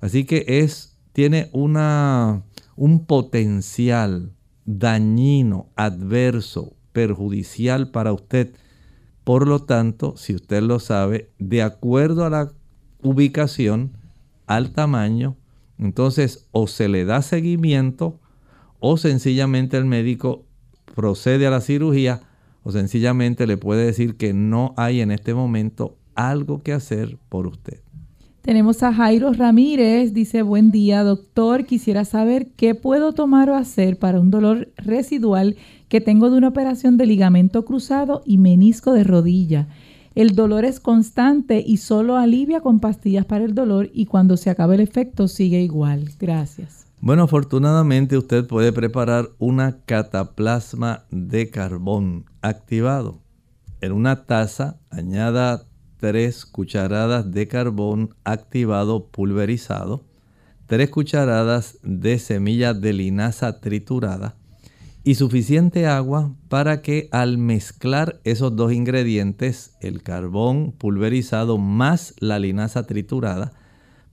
[0.00, 2.42] Así que es, tiene una,
[2.74, 4.32] un potencial
[4.64, 8.54] dañino, adverso, perjudicial para usted
[9.24, 12.52] Por lo tanto, si usted lo sabe, de acuerdo a la
[13.02, 13.96] ubicación,
[14.46, 15.36] al tamaño,
[15.78, 18.20] entonces o se le da seguimiento
[18.80, 20.44] o sencillamente el médico
[20.94, 22.22] procede a la cirugía
[22.62, 27.46] o sencillamente le puede decir que no hay en este momento algo que hacer por
[27.46, 27.80] usted.
[28.42, 33.98] Tenemos a Jairo Ramírez, dice, buen día doctor, quisiera saber qué puedo tomar o hacer
[34.00, 35.56] para un dolor residual
[35.92, 39.68] que tengo de una operación de ligamento cruzado y menisco de rodilla.
[40.14, 44.48] El dolor es constante y solo alivia con pastillas para el dolor y cuando se
[44.48, 46.08] acaba el efecto sigue igual.
[46.18, 46.86] Gracias.
[47.02, 53.20] Bueno, afortunadamente usted puede preparar una cataplasma de carbón activado.
[53.82, 55.66] En una taza añada
[55.98, 60.06] 3 cucharadas de carbón activado pulverizado,
[60.68, 64.36] 3 cucharadas de semilla de linaza triturada
[65.04, 72.38] y suficiente agua para que al mezclar esos dos ingredientes, el carbón pulverizado más la
[72.38, 73.52] linaza triturada,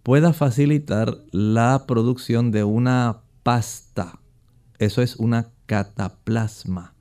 [0.03, 4.19] pueda facilitar la producción de una pasta.
[4.79, 6.93] Eso es una cataplasma.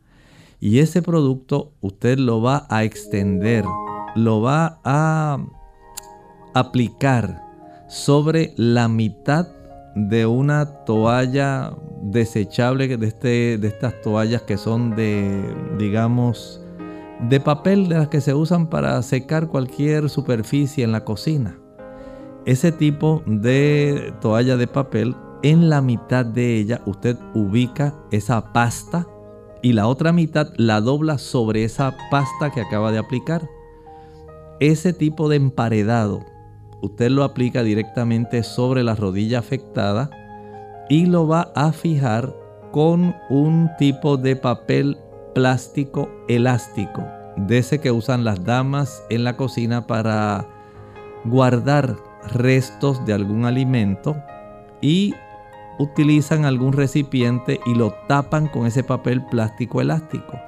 [0.61, 3.65] Y ese producto usted lo va a extender
[4.19, 5.39] lo va a
[6.55, 7.43] aplicar
[7.89, 9.47] sobre la mitad
[10.07, 11.73] de una toalla
[12.03, 15.43] desechable de, este, de estas toallas que son de,
[15.79, 16.61] digamos,
[17.29, 21.59] de papel de las que se usan para secar cualquier superficie en la cocina.
[22.45, 29.07] Ese tipo de toalla de papel, en la mitad de ella usted ubica esa pasta
[29.63, 33.49] y la otra mitad la dobla sobre esa pasta que acaba de aplicar
[34.61, 36.25] ese tipo de emparedado
[36.81, 40.11] usted lo aplica directamente sobre la rodilla afectada
[40.89, 42.35] y lo va a fijar
[42.73, 44.99] con un tipo de papel
[45.35, 47.05] plástico elástico,
[47.37, 50.47] de ese que usan las damas en la cocina para
[51.25, 51.97] guardar
[52.33, 54.17] restos de algún alimento
[54.81, 55.15] y
[55.79, 60.39] utilizan algún recipiente y lo tapan con ese papel plástico elástico.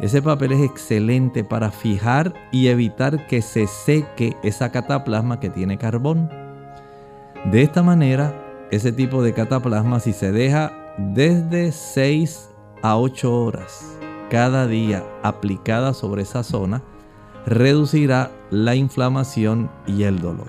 [0.00, 5.76] Ese papel es excelente para fijar y evitar que se seque esa cataplasma que tiene
[5.76, 6.30] carbón.
[7.50, 8.32] De esta manera,
[8.70, 12.50] ese tipo de cataplasma, si se deja desde 6
[12.82, 13.98] a 8 horas
[14.30, 16.80] cada día aplicada sobre esa zona,
[17.44, 20.46] reducirá la inflamación y el dolor.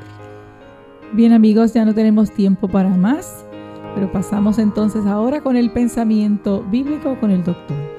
[1.14, 3.46] Bien amigos, ya no tenemos tiempo para más,
[3.96, 7.99] pero pasamos entonces ahora con el pensamiento bíblico con el doctor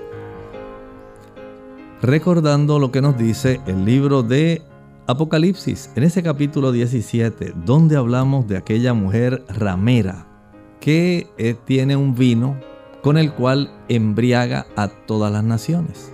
[2.03, 4.63] recordando lo que nos dice el libro de
[5.07, 10.27] Apocalipsis, en ese capítulo 17, donde hablamos de aquella mujer ramera
[10.81, 12.57] que eh, tiene un vino
[13.03, 16.13] con el cual embriaga a todas las naciones.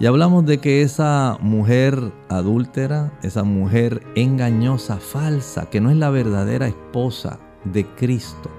[0.00, 6.10] Y hablamos de que esa mujer adúltera, esa mujer engañosa, falsa, que no es la
[6.10, 8.50] verdadera esposa de Cristo,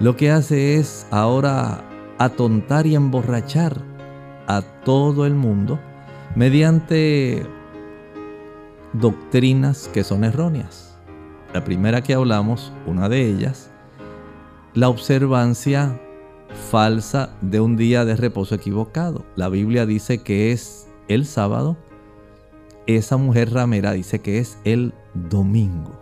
[0.00, 1.82] lo que hace es ahora
[2.18, 3.95] atontar y emborrachar
[4.46, 5.78] a todo el mundo
[6.34, 7.46] mediante
[8.92, 10.98] doctrinas que son erróneas.
[11.52, 13.70] La primera que hablamos, una de ellas,
[14.74, 15.98] la observancia
[16.70, 19.24] falsa de un día de reposo equivocado.
[19.36, 21.76] La Biblia dice que es el sábado,
[22.86, 25.98] esa mujer ramera dice que es el domingo,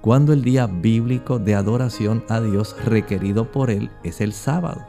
[0.00, 4.84] cuando el día bíblico de adoración a Dios requerido por él es el sábado.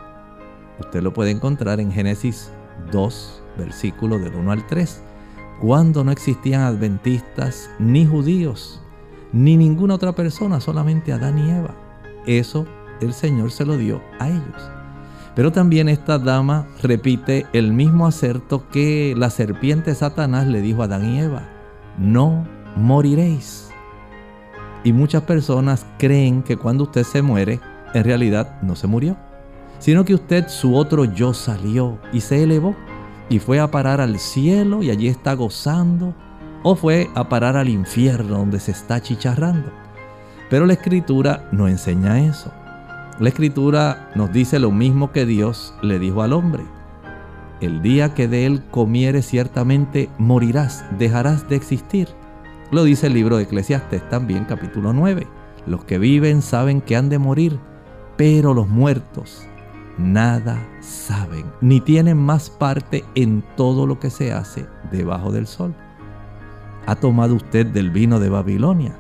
[0.82, 2.52] Usted lo puede encontrar en Génesis
[2.92, 5.04] 2, versículo del 1 al 3,
[5.62, 8.82] cuando no existían adventistas ni judíos,
[9.32, 11.76] ni ninguna otra persona, solamente Adán y Eva.
[12.26, 12.66] Eso
[13.00, 14.72] el Señor se lo dio a ellos.
[15.36, 20.86] Pero también esta dama repite el mismo acerto que la serpiente Satanás le dijo a
[20.86, 21.44] Adán y Eva,
[22.00, 23.70] no moriréis.
[24.84, 27.60] Y muchas personas creen que cuando usted se muere,
[27.94, 29.16] en realidad no se murió
[29.82, 32.76] sino que usted su otro yo salió y se elevó
[33.30, 36.14] y fue a parar al cielo y allí está gozando,
[36.64, 39.72] o fue a parar al infierno donde se está chicharrando.
[40.50, 42.52] Pero la escritura no enseña eso.
[43.20, 46.64] La escritura nos dice lo mismo que Dios le dijo al hombre.
[47.60, 52.10] El día que de él comieres ciertamente morirás, dejarás de existir.
[52.70, 55.26] Lo dice el libro de Eclesiastes también capítulo 9.
[55.66, 57.60] Los que viven saben que han de morir,
[58.18, 59.48] pero los muertos
[59.98, 65.74] nada saben, ni tienen más parte en todo lo que se hace debajo del sol.
[66.86, 68.96] ¿Ha tomado usted del vino de Babilonia?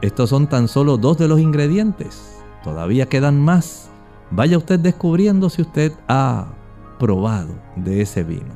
[0.00, 2.40] Estos son tan solo dos de los ingredientes.
[2.62, 3.90] Todavía quedan más.
[4.30, 6.46] Vaya usted descubriendo si usted ha
[6.98, 8.54] probado de ese vino.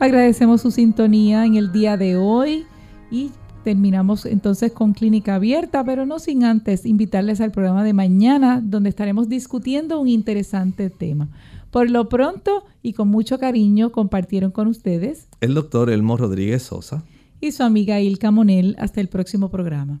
[0.00, 2.66] Agradecemos su sintonía en el día de hoy
[3.10, 3.32] y
[3.62, 8.88] terminamos entonces con clínica abierta, pero no sin antes invitarles al programa de mañana donde
[8.88, 11.28] estaremos discutiendo un interesante tema.
[11.70, 17.04] Por lo pronto y con mucho cariño compartieron con ustedes el doctor Elmo Rodríguez Sosa
[17.40, 18.76] y su amiga Ilka Monel.
[18.78, 20.00] Hasta el próximo programa.